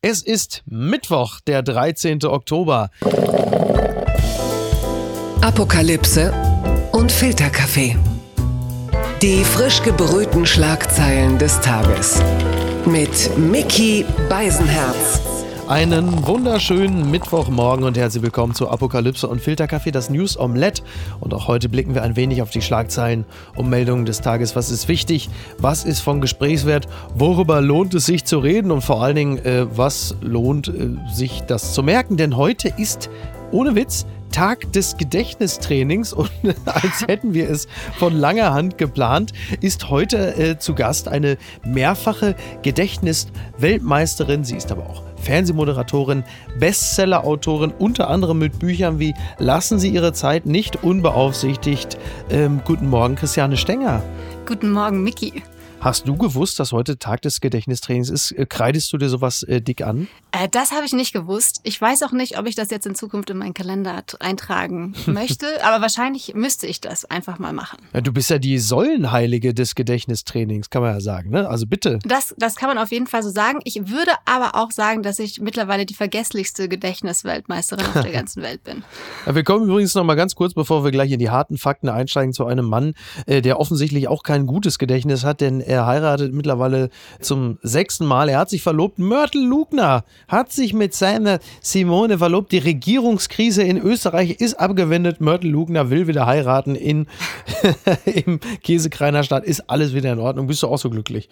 Es 0.00 0.22
ist 0.22 0.62
Mittwoch, 0.66 1.40
der 1.40 1.62
13. 1.62 2.24
Oktober. 2.24 2.90
Apokalypse 5.40 6.32
und 6.92 7.10
Filterkaffee. 7.10 7.96
Die 9.22 9.42
frisch 9.42 9.82
gebrühten 9.82 10.46
Schlagzeilen 10.46 11.38
des 11.38 11.60
Tages. 11.62 12.22
Mit 12.86 13.36
Mickey 13.36 14.04
Beisenherz. 14.28 15.37
Einen 15.68 16.26
wunderschönen 16.26 17.10
Mittwochmorgen 17.10 17.84
und 17.84 17.98
herzlich 17.98 18.22
willkommen 18.22 18.54
zu 18.54 18.70
Apokalypse 18.70 19.28
und 19.28 19.42
Filterkaffee, 19.42 19.90
das 19.90 20.08
News 20.08 20.38
Omelette. 20.38 20.82
Und 21.20 21.34
auch 21.34 21.46
heute 21.46 21.68
blicken 21.68 21.94
wir 21.94 22.02
ein 22.02 22.16
wenig 22.16 22.40
auf 22.40 22.48
die 22.48 22.62
Schlagzeilen 22.62 23.26
und 23.54 23.68
Meldungen 23.68 24.06
des 24.06 24.22
Tages. 24.22 24.56
Was 24.56 24.70
ist 24.70 24.88
wichtig? 24.88 25.28
Was 25.58 25.84
ist 25.84 26.00
von 26.00 26.22
Gesprächswert? 26.22 26.88
Worüber 27.14 27.60
lohnt 27.60 27.94
es 27.94 28.06
sich 28.06 28.24
zu 28.24 28.38
reden? 28.38 28.70
Und 28.70 28.80
vor 28.80 29.02
allen 29.02 29.16
Dingen, 29.16 29.44
äh, 29.44 29.66
was 29.76 30.16
lohnt 30.22 30.68
äh, 30.68 30.96
sich 31.12 31.42
das 31.42 31.74
zu 31.74 31.82
merken? 31.82 32.16
Denn 32.16 32.38
heute 32.38 32.72
ist, 32.78 33.10
ohne 33.52 33.74
Witz, 33.74 34.06
Tag 34.30 34.72
des 34.72 34.96
Gedächtnistrainings 34.96 36.12
und 36.12 36.30
als 36.64 37.06
hätten 37.06 37.34
wir 37.34 37.48
es 37.48 37.68
von 37.98 38.16
langer 38.16 38.52
Hand 38.52 38.78
geplant, 38.78 39.32
ist 39.60 39.90
heute 39.90 40.36
äh, 40.36 40.58
zu 40.58 40.74
Gast 40.74 41.08
eine 41.08 41.38
mehrfache 41.64 42.34
Gedächtnis-Weltmeisterin. 42.62 44.44
Sie 44.44 44.56
ist 44.56 44.70
aber 44.72 44.88
auch 44.88 45.02
Fernsehmoderatorin, 45.16 46.24
Bestseller-Autorin, 46.58 47.72
unter 47.78 48.08
anderem 48.08 48.38
mit 48.38 48.58
Büchern 48.58 48.98
wie 48.98 49.14
Lassen 49.38 49.78
Sie 49.78 49.90
Ihre 49.90 50.12
Zeit 50.12 50.46
nicht 50.46 50.82
unbeaufsichtigt. 50.82 51.98
Ähm, 52.30 52.60
guten 52.64 52.88
Morgen, 52.88 53.16
Christiane 53.16 53.56
Stenger. 53.56 54.02
Guten 54.46 54.70
Morgen, 54.70 55.02
Miki. 55.02 55.42
Hast 55.80 56.08
du 56.08 56.16
gewusst, 56.16 56.58
dass 56.58 56.72
heute 56.72 56.98
Tag 56.98 57.22
des 57.22 57.40
Gedächtnistrainings 57.40 58.10
ist? 58.10 58.32
Äh, 58.32 58.46
kreidest 58.46 58.92
du 58.92 58.98
dir 58.98 59.08
sowas 59.08 59.44
äh, 59.44 59.60
dick 59.60 59.82
an? 59.82 60.08
Äh, 60.38 60.48
das 60.48 60.72
habe 60.72 60.84
ich 60.86 60.92
nicht 60.92 61.12
gewusst. 61.12 61.60
Ich 61.64 61.80
weiß 61.80 62.02
auch 62.02 62.12
nicht, 62.12 62.38
ob 62.38 62.46
ich 62.46 62.54
das 62.54 62.70
jetzt 62.70 62.86
in 62.86 62.94
Zukunft 62.94 63.30
in 63.30 63.38
meinen 63.38 63.54
Kalender 63.54 64.04
eintragen 64.20 64.94
möchte, 65.06 65.46
aber 65.64 65.82
wahrscheinlich 65.82 66.34
müsste 66.34 66.66
ich 66.66 66.80
das 66.80 67.04
einfach 67.04 67.38
mal 67.38 67.52
machen. 67.52 67.78
Ja, 67.92 68.00
du 68.00 68.12
bist 68.12 68.30
ja 68.30 68.38
die 68.38 68.58
Säulenheilige 68.58 69.54
des 69.54 69.74
Gedächtnistrainings, 69.74 70.70
kann 70.70 70.82
man 70.82 70.94
ja 70.94 71.00
sagen, 71.00 71.30
ne? 71.30 71.48
Also 71.48 71.66
bitte. 71.66 71.98
Das, 72.04 72.34
das 72.38 72.56
kann 72.56 72.68
man 72.68 72.78
auf 72.78 72.90
jeden 72.90 73.06
Fall 73.06 73.22
so 73.22 73.30
sagen. 73.30 73.60
Ich 73.64 73.88
würde 73.88 74.12
aber 74.24 74.54
auch 74.54 74.70
sagen, 74.70 75.02
dass 75.02 75.18
ich 75.18 75.40
mittlerweile 75.40 75.86
die 75.86 75.94
vergesslichste 75.94 76.68
Gedächtnisweltmeisterin 76.68 77.86
auf 77.86 78.02
der 78.02 78.12
ganzen 78.12 78.42
Welt 78.42 78.62
bin. 78.64 78.84
Ja, 79.26 79.34
wir 79.34 79.44
kommen 79.44 79.68
übrigens 79.68 79.94
noch 79.94 80.04
mal 80.04 80.14
ganz 80.14 80.34
kurz, 80.34 80.54
bevor 80.54 80.84
wir 80.84 80.90
gleich 80.90 81.10
in 81.10 81.18
die 81.18 81.30
harten 81.30 81.58
Fakten 81.58 81.88
einsteigen, 81.88 82.32
zu 82.32 82.46
einem 82.46 82.66
Mann, 82.66 82.94
äh, 83.26 83.42
der 83.42 83.58
offensichtlich 83.58 84.08
auch 84.08 84.22
kein 84.22 84.46
gutes 84.46 84.78
Gedächtnis 84.78 85.24
hat, 85.24 85.40
denn 85.40 85.60
er 85.60 85.86
heiratet 85.86 86.32
mittlerweile 86.32 86.90
zum 87.20 87.58
sechsten 87.62 88.06
Mal. 88.06 88.28
Er 88.28 88.38
hat 88.38 88.50
sich 88.50 88.62
verlobt. 88.62 88.98
Mörtel 88.98 89.44
Lugner 89.44 90.04
hat 90.28 90.52
sich 90.52 90.74
mit 90.74 90.94
seiner 90.94 91.40
Simone 91.60 92.18
verlobt. 92.18 92.52
Die 92.52 92.58
Regierungskrise 92.58 93.62
in 93.62 93.78
Österreich 93.78 94.40
ist 94.40 94.54
abgewendet. 94.54 95.20
Mörtel 95.20 95.50
Lugner 95.50 95.90
will 95.90 96.06
wieder 96.06 96.26
heiraten 96.26 96.74
in, 96.74 97.06
im 98.04 98.38
Käsekreiner 98.62 99.24
Stadt. 99.24 99.44
Ist 99.44 99.68
alles 99.70 99.94
wieder 99.94 100.12
in 100.12 100.18
Ordnung. 100.18 100.46
Bist 100.46 100.62
du 100.62 100.68
auch 100.68 100.78
so 100.78 100.90
glücklich? 100.90 101.28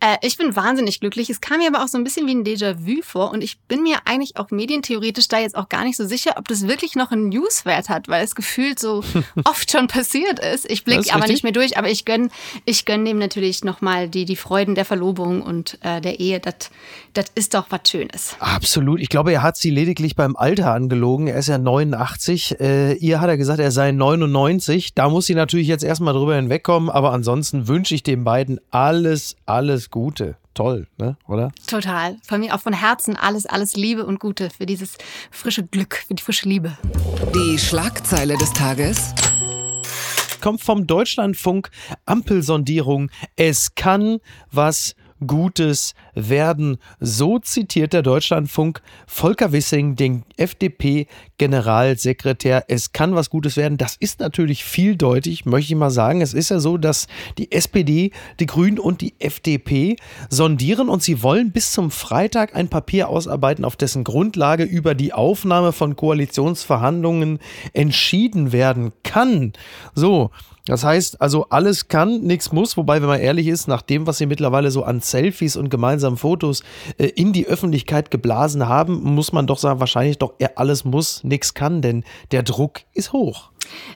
Äh, 0.00 0.16
ich 0.22 0.36
bin 0.36 0.54
wahnsinnig 0.56 1.00
glücklich. 1.00 1.30
Es 1.30 1.40
kam 1.40 1.58
mir 1.58 1.68
aber 1.68 1.84
auch 1.84 1.88
so 1.88 1.96
ein 1.96 2.04
bisschen 2.04 2.26
wie 2.26 2.34
ein 2.34 2.44
Déjà-vu 2.44 3.02
vor. 3.02 3.30
Und 3.30 3.42
ich 3.42 3.58
bin 3.60 3.82
mir 3.82 3.98
eigentlich 4.04 4.36
auch 4.36 4.50
medientheoretisch 4.50 5.28
da 5.28 5.38
jetzt 5.38 5.56
auch 5.56 5.68
gar 5.68 5.84
nicht 5.84 5.96
so 5.96 6.04
sicher, 6.04 6.34
ob 6.36 6.48
das 6.48 6.66
wirklich 6.66 6.96
noch 6.96 7.12
einen 7.12 7.28
Newswert 7.28 7.88
hat, 7.88 8.08
weil 8.08 8.24
es 8.24 8.34
gefühlt 8.34 8.78
so 8.78 9.04
oft 9.44 9.70
schon 9.70 9.86
passiert 9.86 10.40
ist. 10.40 10.68
Ich 10.70 10.84
blicke 10.84 11.10
aber 11.10 11.22
richtig. 11.22 11.30
nicht 11.30 11.42
mehr 11.44 11.52
durch. 11.52 11.78
Aber 11.78 11.88
ich 11.88 12.04
gönne 12.04 12.28
ich 12.64 12.84
gönn 12.84 13.04
dem 13.04 13.18
natürlich 13.18 13.62
nochmal 13.62 14.08
die, 14.08 14.24
die 14.24 14.36
Freuden 14.36 14.74
der 14.74 14.84
Verlobung 14.84 15.42
und 15.42 15.78
äh, 15.82 16.00
der 16.00 16.18
Ehe, 16.18 16.40
das 16.40 17.26
ist 17.34 17.54
doch 17.54 17.66
was 17.70 17.80
Schönes. 17.88 18.23
Absolut. 18.38 19.00
Ich 19.00 19.08
glaube, 19.08 19.32
er 19.32 19.42
hat 19.42 19.56
sie 19.56 19.70
lediglich 19.70 20.16
beim 20.16 20.36
Alter 20.36 20.72
angelogen. 20.72 21.26
Er 21.26 21.38
ist 21.38 21.48
ja 21.48 21.58
89. 21.58 22.60
Äh, 22.60 22.94
ihr 22.94 23.20
hat 23.20 23.28
er 23.28 23.36
gesagt, 23.36 23.60
er 23.60 23.70
sei 23.70 23.92
99. 23.92 24.94
Da 24.94 25.08
muss 25.08 25.26
sie 25.26 25.34
natürlich 25.34 25.68
jetzt 25.68 25.84
erstmal 25.84 26.14
drüber 26.14 26.36
hinwegkommen. 26.36 26.90
Aber 26.90 27.12
ansonsten 27.12 27.68
wünsche 27.68 27.94
ich 27.94 28.02
den 28.02 28.24
beiden 28.24 28.60
alles, 28.70 29.36
alles 29.46 29.90
Gute 29.90 30.36
toll, 30.54 30.86
ne? 30.98 31.16
oder? 31.26 31.50
Total. 31.66 32.16
Von 32.22 32.40
mir 32.40 32.54
auch 32.54 32.60
von 32.60 32.72
Herzen 32.72 33.16
alles, 33.16 33.44
alles 33.44 33.74
Liebe 33.74 34.06
und 34.06 34.20
Gute 34.20 34.50
für 34.50 34.66
dieses 34.66 34.96
frische 35.30 35.64
Glück, 35.64 36.04
für 36.06 36.14
die 36.14 36.22
frische 36.22 36.48
Liebe. 36.48 36.78
Die 37.34 37.58
Schlagzeile 37.58 38.38
des 38.38 38.52
Tages 38.52 39.12
kommt 40.40 40.60
vom 40.60 40.86
Deutschlandfunk 40.86 41.70
Ampelsondierung. 42.04 43.10
Es 43.34 43.74
kann 43.74 44.18
was 44.50 44.94
Gutes 45.26 45.94
werden. 46.14 46.78
So 47.00 47.38
zitiert 47.38 47.92
der 47.92 48.00
Deutschlandfunk 48.02 48.80
Volker 49.06 49.52
Wissing, 49.52 49.94
den 49.96 50.24
FDP-Generalsekretär. 50.36 52.64
Es 52.68 52.92
kann 52.92 53.14
was 53.14 53.30
Gutes 53.30 53.56
werden. 53.56 53.78
Das 53.78 53.96
ist 53.96 54.20
natürlich 54.20 54.64
vieldeutig, 54.64 55.44
möchte 55.44 55.72
ich 55.72 55.78
mal 55.78 55.90
sagen. 55.90 56.20
Es 56.20 56.34
ist 56.34 56.50
ja 56.50 56.60
so, 56.60 56.78
dass 56.78 57.08
die 57.38 57.50
SPD, 57.52 58.10
die 58.40 58.46
Grünen 58.46 58.78
und 58.78 59.00
die 59.00 59.14
FDP 59.18 59.96
sondieren 60.30 60.88
und 60.88 61.02
sie 61.02 61.22
wollen 61.22 61.52
bis 61.52 61.72
zum 61.72 61.90
Freitag 61.90 62.54
ein 62.54 62.68
Papier 62.68 63.08
ausarbeiten, 63.08 63.64
auf 63.64 63.76
dessen 63.76 64.04
Grundlage 64.04 64.64
über 64.64 64.94
die 64.94 65.12
Aufnahme 65.12 65.72
von 65.72 65.96
Koalitionsverhandlungen 65.96 67.38
entschieden 67.72 68.52
werden 68.52 68.92
kann. 69.02 69.52
So, 69.94 70.30
das 70.66 70.82
heißt, 70.82 71.20
also 71.20 71.46
alles 71.50 71.88
kann, 71.88 72.22
nichts 72.22 72.50
muss, 72.50 72.76
wobei, 72.76 73.02
wenn 73.02 73.08
man 73.08 73.20
ehrlich 73.20 73.48
ist, 73.48 73.68
nach 73.68 73.82
dem, 73.82 74.06
was 74.06 74.18
sie 74.18 74.26
mittlerweile 74.26 74.70
so 74.70 74.82
an 74.82 75.00
Selfies 75.00 75.56
und 75.56 75.68
gemeinsamen 75.68 76.16
Fotos 76.16 76.62
äh, 76.96 77.06
in 77.06 77.34
die 77.34 77.46
Öffentlichkeit 77.46 78.10
geblasen 78.10 78.66
haben, 78.66 79.02
muss 79.02 79.32
man 79.32 79.46
doch 79.46 79.58
sagen, 79.58 79.80
wahrscheinlich 79.80 80.18
doch 80.18 80.34
eher 80.38 80.58
alles 80.58 80.84
muss, 80.84 81.22
nichts 81.22 81.52
kann, 81.52 81.82
denn 81.82 82.02
der 82.32 82.42
Druck 82.42 82.80
ist 82.94 83.12
hoch. 83.12 83.50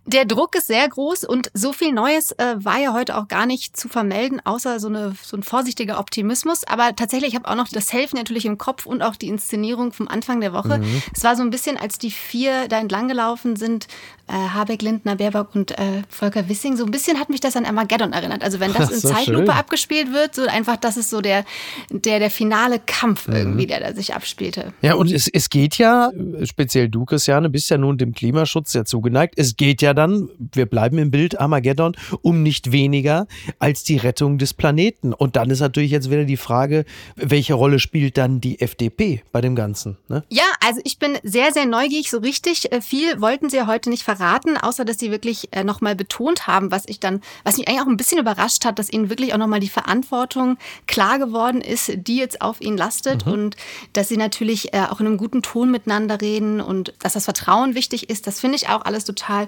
Der 0.06 0.24
Druck 0.24 0.54
ist 0.56 0.66
sehr 0.66 0.88
groß 0.88 1.24
und 1.24 1.50
so 1.54 1.72
viel 1.72 1.92
Neues 1.92 2.32
äh, 2.32 2.56
war 2.58 2.78
ja 2.78 2.92
heute 2.92 3.16
auch 3.16 3.28
gar 3.28 3.46
nicht 3.46 3.76
zu 3.76 3.88
vermelden, 3.88 4.40
außer 4.44 4.80
so, 4.80 4.88
eine, 4.88 5.14
so 5.22 5.36
ein 5.36 5.42
vorsichtiger 5.42 5.98
Optimismus. 5.98 6.64
Aber 6.64 6.94
tatsächlich, 6.96 7.30
ich 7.30 7.36
habe 7.36 7.48
auch 7.48 7.56
noch 7.56 7.68
das 7.68 7.92
Helfen 7.92 8.16
natürlich 8.18 8.46
im 8.46 8.58
Kopf 8.58 8.86
und 8.86 9.02
auch 9.02 9.16
die 9.16 9.28
Inszenierung 9.28 9.92
vom 9.92 10.08
Anfang 10.08 10.40
der 10.40 10.52
Woche. 10.52 10.78
Mhm. 10.78 11.02
Es 11.14 11.24
war 11.24 11.36
so 11.36 11.42
ein 11.42 11.50
bisschen, 11.50 11.76
als 11.76 11.98
die 11.98 12.10
vier 12.10 12.68
da 12.68 12.78
entlang 12.78 13.08
gelaufen 13.08 13.56
sind, 13.56 13.86
äh, 14.28 14.32
Habeck, 14.32 14.82
Lindner, 14.82 15.16
Baerbock 15.16 15.54
und 15.54 15.72
äh, 15.72 16.02
Volker 16.08 16.48
Wissing, 16.48 16.76
so 16.76 16.84
ein 16.84 16.90
bisschen 16.90 17.18
hat 17.18 17.30
mich 17.30 17.40
das 17.40 17.56
an 17.56 17.64
Armageddon 17.64 18.12
erinnert. 18.12 18.42
Also 18.42 18.60
wenn 18.60 18.72
das 18.74 18.90
in 18.90 19.00
Zeitlupe 19.00 19.46
schön. 19.46 19.50
abgespielt 19.50 20.12
wird, 20.12 20.34
so 20.34 20.46
einfach, 20.46 20.76
das 20.76 20.96
ist 20.96 21.10
so 21.10 21.20
der, 21.20 21.44
der, 21.90 22.18
der 22.18 22.30
finale 22.30 22.78
Kampf 22.78 23.26
mhm. 23.26 23.36
irgendwie, 23.36 23.66
der 23.66 23.80
da 23.80 23.94
sich 23.94 24.14
abspielte. 24.14 24.72
Ja, 24.82 24.94
und 24.94 25.10
es, 25.10 25.28
es 25.28 25.48
geht 25.48 25.78
ja, 25.78 26.10
speziell 26.44 26.88
du, 26.88 27.04
Christiane, 27.04 27.48
bist 27.48 27.70
ja 27.70 27.78
nun 27.78 27.96
dem 27.96 28.12
Klimaschutz 28.12 28.72
sehr 28.72 28.84
zugeneigt. 28.84 29.34
Es 29.36 29.56
geht 29.58 29.82
ja 29.82 29.92
dann, 29.92 30.30
wir 30.38 30.64
bleiben 30.64 30.96
im 30.96 31.10
Bild 31.10 31.38
Armageddon, 31.38 31.94
um 32.22 32.42
nicht 32.42 32.72
weniger 32.72 33.26
als 33.58 33.84
die 33.84 33.98
Rettung 33.98 34.38
des 34.38 34.54
Planeten. 34.54 35.12
Und 35.12 35.36
dann 35.36 35.50
ist 35.50 35.60
natürlich 35.60 35.90
jetzt 35.90 36.10
wieder 36.10 36.24
die 36.24 36.38
Frage, 36.38 36.86
welche 37.16 37.54
Rolle 37.54 37.78
spielt 37.78 38.16
dann 38.16 38.40
die 38.40 38.60
FDP 38.60 39.22
bei 39.32 39.42
dem 39.42 39.54
Ganzen? 39.54 39.98
Ne? 40.08 40.24
Ja, 40.30 40.44
also 40.64 40.80
ich 40.84 40.98
bin 40.98 41.18
sehr, 41.22 41.52
sehr 41.52 41.66
neugierig. 41.66 42.10
So 42.10 42.18
richtig 42.18 42.72
äh, 42.72 42.80
viel 42.80 43.20
wollten 43.20 43.50
sie 43.50 43.56
ja 43.56 43.66
heute 43.66 43.90
nicht 43.90 44.04
verraten, 44.04 44.56
außer 44.56 44.84
dass 44.84 44.98
sie 44.98 45.10
wirklich 45.10 45.48
äh, 45.52 45.64
nochmal 45.64 45.96
betont 45.96 46.46
haben, 46.46 46.70
was 46.70 46.84
ich 46.86 47.00
dann, 47.00 47.20
was 47.44 47.58
mich 47.58 47.68
eigentlich 47.68 47.82
auch 47.82 47.86
ein 47.86 47.96
bisschen 47.96 48.20
überrascht 48.20 48.64
hat, 48.64 48.78
dass 48.78 48.90
ihnen 48.90 49.10
wirklich 49.10 49.34
auch 49.34 49.38
nochmal 49.38 49.60
die 49.60 49.68
Verantwortung 49.68 50.56
klar 50.86 51.18
geworden 51.18 51.60
ist, 51.60 51.92
die 51.96 52.16
jetzt 52.16 52.40
auf 52.40 52.60
ihnen 52.60 52.78
lastet 52.78 53.26
mhm. 53.26 53.32
und 53.32 53.56
dass 53.92 54.08
sie 54.08 54.16
natürlich 54.16 54.72
äh, 54.72 54.82
auch 54.88 55.00
in 55.00 55.06
einem 55.06 55.16
guten 55.16 55.42
Ton 55.42 55.72
miteinander 55.72 56.20
reden 56.20 56.60
und 56.60 56.94
dass 57.00 57.14
das 57.14 57.24
Vertrauen 57.24 57.74
wichtig 57.74 58.08
ist. 58.08 58.28
Das 58.28 58.40
finde 58.40 58.56
ich 58.56 58.68
auch 58.68 58.84
alles 58.84 59.04
total 59.04 59.47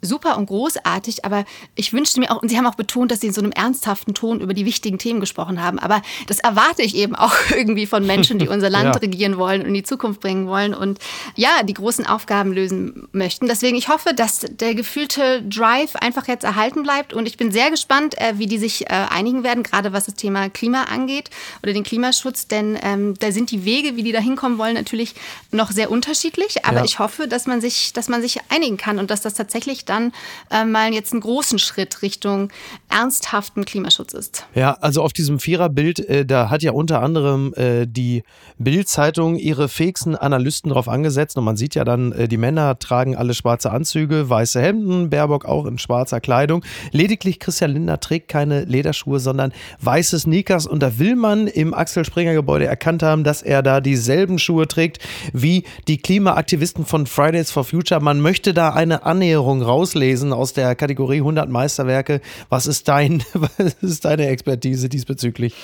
super 0.00 0.38
und 0.38 0.46
großartig, 0.46 1.24
aber 1.24 1.44
ich 1.74 1.92
wünschte 1.92 2.20
mir 2.20 2.30
auch, 2.30 2.42
und 2.42 2.48
Sie 2.48 2.56
haben 2.56 2.66
auch 2.66 2.76
betont, 2.76 3.10
dass 3.10 3.20
Sie 3.20 3.28
in 3.28 3.32
so 3.32 3.40
einem 3.40 3.52
ernsthaften 3.52 4.14
Ton 4.14 4.40
über 4.40 4.54
die 4.54 4.64
wichtigen 4.64 4.98
Themen 4.98 5.20
gesprochen 5.20 5.62
haben, 5.62 5.78
aber 5.78 6.02
das 6.26 6.38
erwarte 6.38 6.82
ich 6.82 6.94
eben 6.94 7.14
auch 7.14 7.34
irgendwie 7.50 7.86
von 7.86 8.06
Menschen, 8.06 8.38
die 8.38 8.48
unser 8.48 8.70
Land 8.70 8.94
ja. 8.94 9.00
regieren 9.00 9.38
wollen 9.38 9.62
und 9.62 9.68
in 9.68 9.74
die 9.74 9.82
Zukunft 9.82 10.20
bringen 10.20 10.46
wollen 10.46 10.74
und 10.74 10.98
ja, 11.34 11.62
die 11.64 11.74
großen 11.74 12.06
Aufgaben 12.06 12.52
lösen 12.52 13.08
möchten. 13.12 13.48
Deswegen, 13.48 13.76
ich 13.76 13.88
hoffe, 13.88 14.14
dass 14.14 14.46
der 14.48 14.74
gefühlte 14.74 15.42
Drive 15.42 15.96
einfach 15.96 16.28
jetzt 16.28 16.44
erhalten 16.44 16.82
bleibt 16.82 17.12
und 17.12 17.26
ich 17.26 17.36
bin 17.36 17.50
sehr 17.50 17.70
gespannt, 17.70 18.16
äh, 18.18 18.34
wie 18.38 18.46
die 18.46 18.58
sich 18.58 18.86
äh, 18.86 19.06
einigen 19.10 19.42
werden, 19.42 19.62
gerade 19.62 19.92
was 19.92 20.06
das 20.06 20.14
Thema 20.14 20.48
Klima 20.48 20.84
angeht 20.84 21.30
oder 21.62 21.72
den 21.72 21.82
Klimaschutz, 21.82 22.46
denn 22.46 22.78
ähm, 22.82 23.14
da 23.18 23.32
sind 23.32 23.50
die 23.50 23.64
Wege, 23.64 23.96
wie 23.96 24.02
die 24.02 24.12
da 24.12 24.20
hinkommen 24.20 24.58
wollen, 24.58 24.74
natürlich 24.74 25.14
noch 25.50 25.72
sehr 25.72 25.90
unterschiedlich, 25.90 26.64
aber 26.64 26.78
ja. 26.78 26.84
ich 26.84 26.98
hoffe, 26.98 27.26
dass 27.26 27.46
man 27.46 27.60
sich, 27.60 27.92
dass 27.92 28.08
man 28.08 28.22
sich 28.22 28.38
einigen 28.48 28.76
kann 28.76 28.98
und 28.98 29.10
dass 29.10 29.22
das 29.22 29.34
tatsächlich 29.34 29.84
dann 29.88 30.12
äh, 30.50 30.64
mal 30.64 30.92
jetzt 30.92 31.12
einen 31.12 31.20
großen 31.20 31.58
Schritt 31.58 32.02
Richtung 32.02 32.50
ernsthaften 32.88 33.64
Klimaschutz 33.64 34.14
ist. 34.14 34.46
Ja, 34.54 34.72
also 34.80 35.02
auf 35.02 35.12
diesem 35.12 35.38
Viererbild, 35.38 36.00
äh, 36.00 36.24
da 36.24 36.50
hat 36.50 36.62
ja 36.62 36.72
unter 36.72 37.02
anderem 37.02 37.54
äh, 37.54 37.86
die 37.86 38.22
Bild-Zeitung 38.58 39.36
ihre 39.36 39.68
fähigsten 39.68 40.16
Analysten 40.16 40.70
drauf 40.70 40.88
angesetzt 40.88 41.36
und 41.36 41.44
man 41.44 41.56
sieht 41.56 41.74
ja 41.74 41.84
dann, 41.84 42.12
äh, 42.12 42.28
die 42.28 42.36
Männer 42.36 42.78
tragen 42.78 43.16
alle 43.16 43.34
schwarze 43.34 43.70
Anzüge, 43.70 44.28
weiße 44.28 44.60
Hemden, 44.60 45.10
Baerbock 45.10 45.44
auch 45.44 45.66
in 45.66 45.78
schwarzer 45.78 46.20
Kleidung. 46.20 46.64
Lediglich 46.92 47.38
Christian 47.38 47.72
Lindner 47.72 48.00
trägt 48.00 48.28
keine 48.28 48.64
Lederschuhe, 48.64 49.20
sondern 49.20 49.52
weiße 49.80 50.18
Sneakers 50.18 50.66
und 50.66 50.82
da 50.82 50.98
will 50.98 51.16
man 51.16 51.46
im 51.46 51.74
Axel 51.74 52.04
Springer 52.04 52.34
Gebäude 52.34 52.66
erkannt 52.66 53.02
haben, 53.02 53.24
dass 53.24 53.42
er 53.42 53.62
da 53.62 53.80
dieselben 53.80 54.38
Schuhe 54.38 54.66
trägt 54.68 54.98
wie 55.32 55.64
die 55.86 55.98
Klimaaktivisten 55.98 56.84
von 56.84 57.06
Fridays 57.06 57.50
for 57.50 57.64
Future. 57.64 58.00
Man 58.00 58.20
möchte 58.20 58.54
da 58.54 58.70
eine 58.70 59.04
Annäherung 59.04 59.62
rauslesen 59.78 60.32
aus 60.32 60.52
der 60.52 60.74
Kategorie 60.74 61.18
100 61.18 61.48
Meisterwerke. 61.48 62.20
Was 62.48 62.66
ist 62.66 62.88
dein, 62.88 63.22
was 63.34 63.74
ist 63.80 64.04
deine 64.04 64.26
Expertise 64.28 64.88
diesbezüglich? 64.88 65.54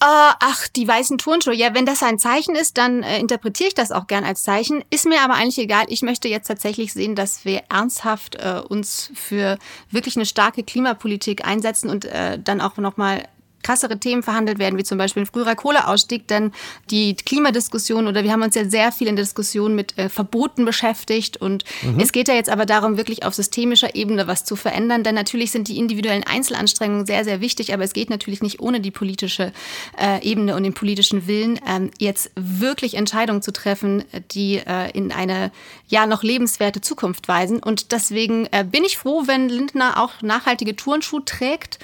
Uh, 0.00 0.30
ach, 0.38 0.68
die 0.68 0.86
weißen 0.86 1.18
Turnschuhe. 1.18 1.54
Ja, 1.54 1.74
wenn 1.74 1.84
das 1.84 2.04
ein 2.04 2.20
Zeichen 2.20 2.54
ist, 2.54 2.78
dann 2.78 3.02
äh, 3.02 3.18
interpretiere 3.18 3.68
ich 3.68 3.74
das 3.74 3.90
auch 3.90 4.06
gern 4.06 4.22
als 4.22 4.44
Zeichen. 4.44 4.84
Ist 4.90 5.06
mir 5.06 5.22
aber 5.22 5.34
eigentlich 5.34 5.58
egal. 5.58 5.86
Ich 5.88 6.02
möchte 6.02 6.28
jetzt 6.28 6.46
tatsächlich 6.46 6.92
sehen, 6.92 7.16
dass 7.16 7.44
wir 7.44 7.62
ernsthaft 7.68 8.36
äh, 8.36 8.60
uns 8.68 9.10
für 9.14 9.58
wirklich 9.90 10.14
eine 10.14 10.24
starke 10.24 10.62
Klimapolitik 10.62 11.44
einsetzen 11.44 11.90
und 11.90 12.04
äh, 12.04 12.38
dann 12.38 12.60
auch 12.60 12.76
nochmal 12.76 13.24
krassere 13.62 13.98
Themen 13.98 14.22
verhandelt 14.22 14.58
werden, 14.58 14.78
wie 14.78 14.84
zum 14.84 14.98
Beispiel 14.98 15.22
ein 15.22 15.26
früherer 15.26 15.54
Kohleausstieg, 15.54 16.26
denn 16.28 16.52
die 16.90 17.14
Klimadiskussion 17.14 18.06
oder 18.06 18.24
wir 18.24 18.32
haben 18.32 18.42
uns 18.42 18.54
ja 18.54 18.68
sehr 18.68 18.92
viel 18.92 19.08
in 19.08 19.16
der 19.16 19.24
Diskussion 19.24 19.74
mit 19.74 19.96
äh, 19.98 20.08
Verboten 20.08 20.64
beschäftigt 20.64 21.36
und 21.38 21.64
mhm. 21.82 22.00
es 22.00 22.12
geht 22.12 22.28
ja 22.28 22.34
jetzt 22.34 22.50
aber 22.50 22.66
darum, 22.66 22.96
wirklich 22.96 23.24
auf 23.24 23.34
systemischer 23.34 23.94
Ebene 23.94 24.26
was 24.26 24.44
zu 24.44 24.56
verändern, 24.56 25.02
denn 25.02 25.14
natürlich 25.14 25.50
sind 25.50 25.68
die 25.68 25.78
individuellen 25.78 26.24
Einzelanstrengungen 26.24 27.06
sehr, 27.06 27.24
sehr 27.24 27.40
wichtig, 27.40 27.74
aber 27.74 27.84
es 27.84 27.92
geht 27.92 28.10
natürlich 28.10 28.42
nicht 28.42 28.60
ohne 28.60 28.80
die 28.80 28.90
politische 28.90 29.52
äh, 29.98 30.22
Ebene 30.22 30.54
und 30.54 30.62
den 30.62 30.74
politischen 30.74 31.26
Willen, 31.26 31.60
ähm, 31.66 31.90
jetzt 31.98 32.30
wirklich 32.36 32.94
Entscheidungen 32.94 33.42
zu 33.42 33.52
treffen, 33.52 34.04
die 34.32 34.56
äh, 34.58 34.90
in 34.92 35.12
eine 35.12 35.50
ja 35.88 36.06
noch 36.06 36.22
lebenswerte 36.22 36.80
Zukunft 36.80 37.28
weisen 37.28 37.62
und 37.62 37.92
deswegen 37.92 38.46
äh, 38.52 38.64
bin 38.64 38.84
ich 38.84 38.98
froh, 38.98 39.24
wenn 39.26 39.48
Lindner 39.48 40.02
auch 40.02 40.22
nachhaltige 40.22 40.76
Turnschuhe 40.76 41.24
trägt, 41.24 41.78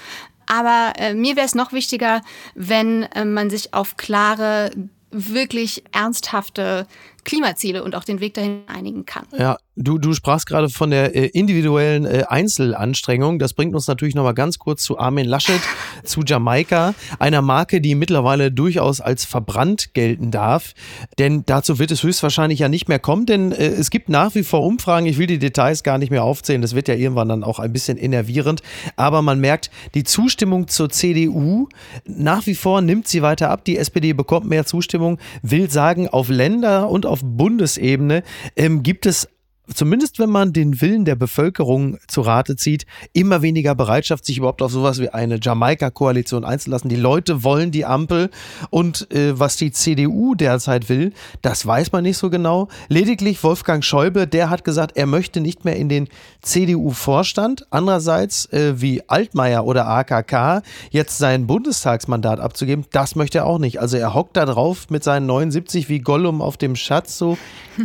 aber 0.47 0.93
äh, 0.97 1.13
mir 1.13 1.35
wäre 1.35 1.45
es 1.45 1.55
noch 1.55 1.73
wichtiger, 1.73 2.21
wenn 2.53 3.03
äh, 3.03 3.25
man 3.25 3.49
sich 3.49 3.73
auf 3.73 3.97
klare, 3.97 4.71
wirklich 5.11 5.83
ernsthafte 5.93 6.87
Klimaziele 7.25 7.83
und 7.83 7.95
auch 7.95 8.03
den 8.03 8.21
Weg 8.21 8.35
dahin 8.35 8.61
einigen 8.67 9.05
kann. 9.05 9.25
Ja, 9.37 9.57
du, 9.75 9.97
du 9.97 10.13
sprachst 10.13 10.45
gerade 10.45 10.69
von 10.69 10.91
der 10.91 11.15
äh, 11.15 11.25
individuellen 11.27 12.05
äh, 12.05 12.23
Einzelanstrengung. 12.27 13.39
Das 13.39 13.53
bringt 13.53 13.75
uns 13.75 13.87
natürlich 13.87 14.15
nochmal 14.15 14.33
ganz 14.33 14.59
kurz 14.59 14.83
zu 14.83 14.97
Armin 14.97 15.25
Laschet, 15.25 15.59
zu 16.03 16.21
Jamaika, 16.21 16.93
einer 17.19 17.41
Marke, 17.41 17.81
die 17.81 17.95
mittlerweile 17.95 18.51
durchaus 18.51 19.01
als 19.01 19.25
verbrannt 19.25 19.93
gelten 19.93 20.31
darf. 20.31 20.73
Denn 21.19 21.43
dazu 21.45 21.79
wird 21.79 21.91
es 21.91 22.03
höchstwahrscheinlich 22.03 22.59
ja 22.59 22.69
nicht 22.69 22.87
mehr 22.87 22.99
kommen, 22.99 23.25
denn 23.25 23.51
äh, 23.51 23.67
es 23.67 23.89
gibt 23.89 24.07
nach 24.07 24.35
wie 24.35 24.43
vor 24.43 24.63
Umfragen. 24.63 25.05
Ich 25.05 25.17
will 25.17 25.27
die 25.27 25.39
Details 25.39 25.83
gar 25.83 25.97
nicht 25.97 26.11
mehr 26.11 26.23
aufzählen. 26.23 26.61
Das 26.61 26.75
wird 26.75 26.87
ja 26.87 26.95
irgendwann 26.95 27.27
dann 27.27 27.43
auch 27.43 27.59
ein 27.59 27.73
bisschen 27.73 27.97
innervierend. 27.97 28.61
Aber 28.95 29.21
man 29.21 29.39
merkt, 29.39 29.69
die 29.93 30.03
Zustimmung 30.03 30.67
zur 30.67 30.89
CDU 30.89 31.67
nach 32.05 32.45
wie 32.45 32.55
vor 32.55 32.81
nimmt 32.81 33.07
sie 33.07 33.21
weiter 33.21 33.49
ab. 33.49 33.65
Die 33.65 33.77
SPD 33.77 34.13
bekommt 34.13 34.47
mehr 34.47 34.65
Zustimmung, 34.65 35.17
will 35.41 35.69
sagen, 35.69 36.07
auf 36.07 36.29
Länder 36.29 36.89
und 36.89 37.05
auf 37.05 37.14
auf 37.15 37.21
Bundesebene. 37.23 38.23
Ähm, 38.57 38.83
gibt 38.83 39.05
es 39.05 39.29
zumindest 39.73 40.19
wenn 40.19 40.29
man 40.29 40.53
den 40.53 40.81
Willen 40.81 41.05
der 41.05 41.15
Bevölkerung 41.15 41.97
zu 42.07 42.21
Rate 42.21 42.55
zieht, 42.55 42.85
immer 43.13 43.41
weniger 43.41 43.75
Bereitschaft, 43.75 44.25
sich 44.25 44.37
überhaupt 44.37 44.61
auf 44.61 44.71
sowas 44.71 44.99
wie 44.99 45.09
eine 45.09 45.39
Jamaika-Koalition 45.41 46.43
einzulassen. 46.43 46.89
Die 46.89 46.95
Leute 46.95 47.43
wollen 47.43 47.71
die 47.71 47.85
Ampel 47.85 48.29
und 48.69 49.11
äh, 49.11 49.39
was 49.39 49.57
die 49.57 49.71
CDU 49.71 50.35
derzeit 50.35 50.89
will, 50.89 51.13
das 51.41 51.65
weiß 51.65 51.91
man 51.91 52.03
nicht 52.03 52.17
so 52.17 52.29
genau. 52.29 52.67
Lediglich 52.89 53.43
Wolfgang 53.43 53.83
Schäuble, 53.83 54.27
der 54.27 54.49
hat 54.49 54.63
gesagt, 54.63 54.97
er 54.97 55.05
möchte 55.05 55.41
nicht 55.41 55.65
mehr 55.65 55.75
in 55.75 55.89
den 55.89 56.09
CDU-Vorstand. 56.41 57.65
Andererseits, 57.69 58.45
äh, 58.51 58.79
wie 58.81 59.01
Altmaier 59.07 59.65
oder 59.65 59.87
AKK, 59.87 60.61
jetzt 60.91 61.17
sein 61.17 61.47
Bundestagsmandat 61.47 62.39
abzugeben, 62.39 62.85
das 62.91 63.15
möchte 63.15 63.39
er 63.39 63.45
auch 63.45 63.59
nicht. 63.59 63.79
Also 63.79 63.97
er 63.97 64.13
hockt 64.13 64.37
da 64.37 64.45
drauf 64.45 64.89
mit 64.89 65.03
seinen 65.03 65.25
79 65.25 65.89
wie 65.89 65.99
Gollum 65.99 66.41
auf 66.41 66.57
dem 66.57 66.75
Schatz 66.75 67.17
so, 67.17 67.37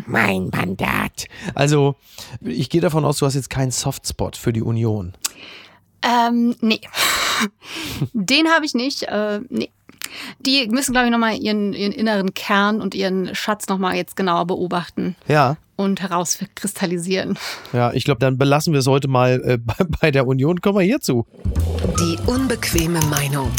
mein 0.06 0.50
Mandat. 0.50 1.27
Also 1.55 1.69
also, 1.70 1.94
ich 2.40 2.69
gehe 2.69 2.81
davon 2.81 3.05
aus, 3.05 3.19
du 3.19 3.26
hast 3.26 3.34
jetzt 3.34 3.50
keinen 3.50 3.70
Softspot 3.70 4.37
für 4.37 4.52
die 4.52 4.62
Union. 4.62 5.12
Ähm, 6.02 6.56
nee. 6.61 6.81
Den 8.12 8.49
habe 8.49 8.64
ich 8.64 8.75
nicht. 8.75 9.05
Äh, 9.05 9.40
nee. 9.49 9.70
Die 10.40 10.67
müssen, 10.67 10.93
glaube 10.93 11.06
ich, 11.06 11.12
nochmal 11.12 11.37
ihren, 11.37 11.72
ihren 11.72 11.93
inneren 11.93 12.34
Kern 12.34 12.81
und 12.81 12.94
ihren 12.94 13.34
Schatz 13.34 13.69
nochmal 13.69 13.94
jetzt 13.94 14.17
genauer 14.17 14.46
beobachten. 14.46 15.14
Ja. 15.28 15.56
Und 15.76 16.02
herauskristallisieren. 16.02 17.38
Ja, 17.72 17.93
ich 17.93 18.05
glaube, 18.05 18.19
dann 18.19 18.37
belassen 18.37 18.72
wir 18.72 18.81
es 18.81 18.87
heute 18.87 19.08
mal 19.08 19.40
äh, 19.44 19.58
bei, 19.64 19.84
bei 20.00 20.11
der 20.11 20.26
Union. 20.26 20.61
Kommen 20.61 20.78
wir 20.78 20.84
hierzu. 20.84 21.26
Die 22.00 22.19
unbequeme 22.26 23.00
Meinung. 23.06 23.52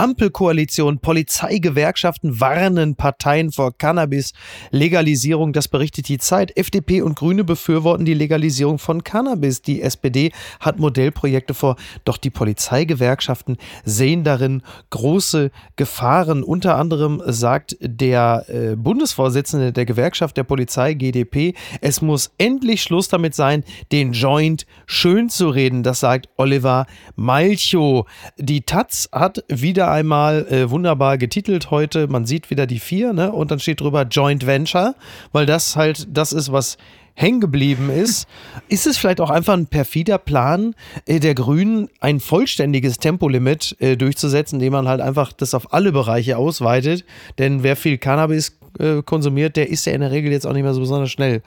Ampelkoalition, 0.00 0.98
Polizeigewerkschaften 1.00 2.40
warnen 2.40 2.96
Parteien 2.96 3.52
vor 3.52 3.76
Cannabis-Legalisierung. 3.76 5.52
Das 5.52 5.68
berichtet 5.68 6.08
die 6.08 6.16
Zeit. 6.16 6.56
FDP 6.56 7.02
und 7.02 7.16
Grüne 7.16 7.44
befürworten 7.44 8.06
die 8.06 8.14
Legalisierung 8.14 8.78
von 8.78 9.04
Cannabis. 9.04 9.60
Die 9.60 9.82
SPD 9.82 10.32
hat 10.58 10.78
Modellprojekte 10.78 11.52
vor. 11.52 11.76
Doch 12.06 12.16
die 12.16 12.30
Polizeigewerkschaften 12.30 13.58
sehen 13.84 14.24
darin 14.24 14.62
große 14.88 15.50
Gefahren. 15.76 16.44
Unter 16.44 16.76
anderem 16.76 17.22
sagt 17.26 17.76
der 17.82 18.46
äh, 18.48 18.76
Bundesvorsitzende 18.76 19.70
der 19.70 19.84
Gewerkschaft 19.84 20.38
der 20.38 20.44
Polizei, 20.44 20.94
GDP, 20.94 21.52
es 21.82 22.00
muss 22.00 22.32
endlich 22.38 22.82
Schluss 22.82 23.08
damit 23.08 23.34
sein, 23.34 23.64
den 23.92 24.12
Joint 24.12 24.64
schön 24.86 25.28
zu 25.28 25.50
reden. 25.50 25.82
Das 25.82 26.00
sagt 26.00 26.30
Oliver 26.38 26.86
Malchow. 27.16 28.06
Die 28.38 28.62
Taz 28.62 29.10
hat 29.12 29.44
wieder 29.48 29.89
einmal 29.90 30.46
äh, 30.48 30.70
wunderbar 30.70 31.18
getitelt 31.18 31.70
heute. 31.70 32.08
Man 32.08 32.26
sieht 32.26 32.50
wieder 32.50 32.66
die 32.66 32.78
vier, 32.78 33.12
ne? 33.12 33.32
Und 33.32 33.50
dann 33.50 33.60
steht 33.60 33.80
drüber 33.80 34.02
Joint 34.02 34.46
Venture, 34.46 34.94
weil 35.32 35.46
das 35.46 35.76
halt 35.76 36.08
das 36.10 36.32
ist, 36.32 36.52
was 36.52 36.78
hängen 37.14 37.40
geblieben 37.40 37.90
ist. 37.90 38.26
Ist 38.68 38.86
es 38.86 38.96
vielleicht 38.96 39.20
auch 39.20 39.30
einfach 39.30 39.54
ein 39.54 39.66
perfider 39.66 40.18
Plan 40.18 40.74
äh, 41.06 41.20
der 41.20 41.34
Grünen, 41.34 41.88
ein 42.00 42.20
vollständiges 42.20 42.98
Tempolimit 42.98 43.76
äh, 43.80 43.96
durchzusetzen, 43.96 44.56
indem 44.56 44.72
man 44.72 44.88
halt 44.88 45.00
einfach 45.00 45.32
das 45.32 45.54
auf 45.54 45.74
alle 45.74 45.92
Bereiche 45.92 46.38
ausweitet? 46.38 47.04
Denn 47.38 47.62
wer 47.62 47.76
viel 47.76 47.98
Cannabis 47.98 48.58
äh, 48.78 49.02
konsumiert, 49.02 49.56
der 49.56 49.68
ist 49.68 49.84
ja 49.86 49.92
in 49.92 50.00
der 50.00 50.10
Regel 50.10 50.32
jetzt 50.32 50.46
auch 50.46 50.52
nicht 50.52 50.62
mehr 50.62 50.74
so 50.74 50.80
besonders 50.80 51.10
schnell. 51.10 51.42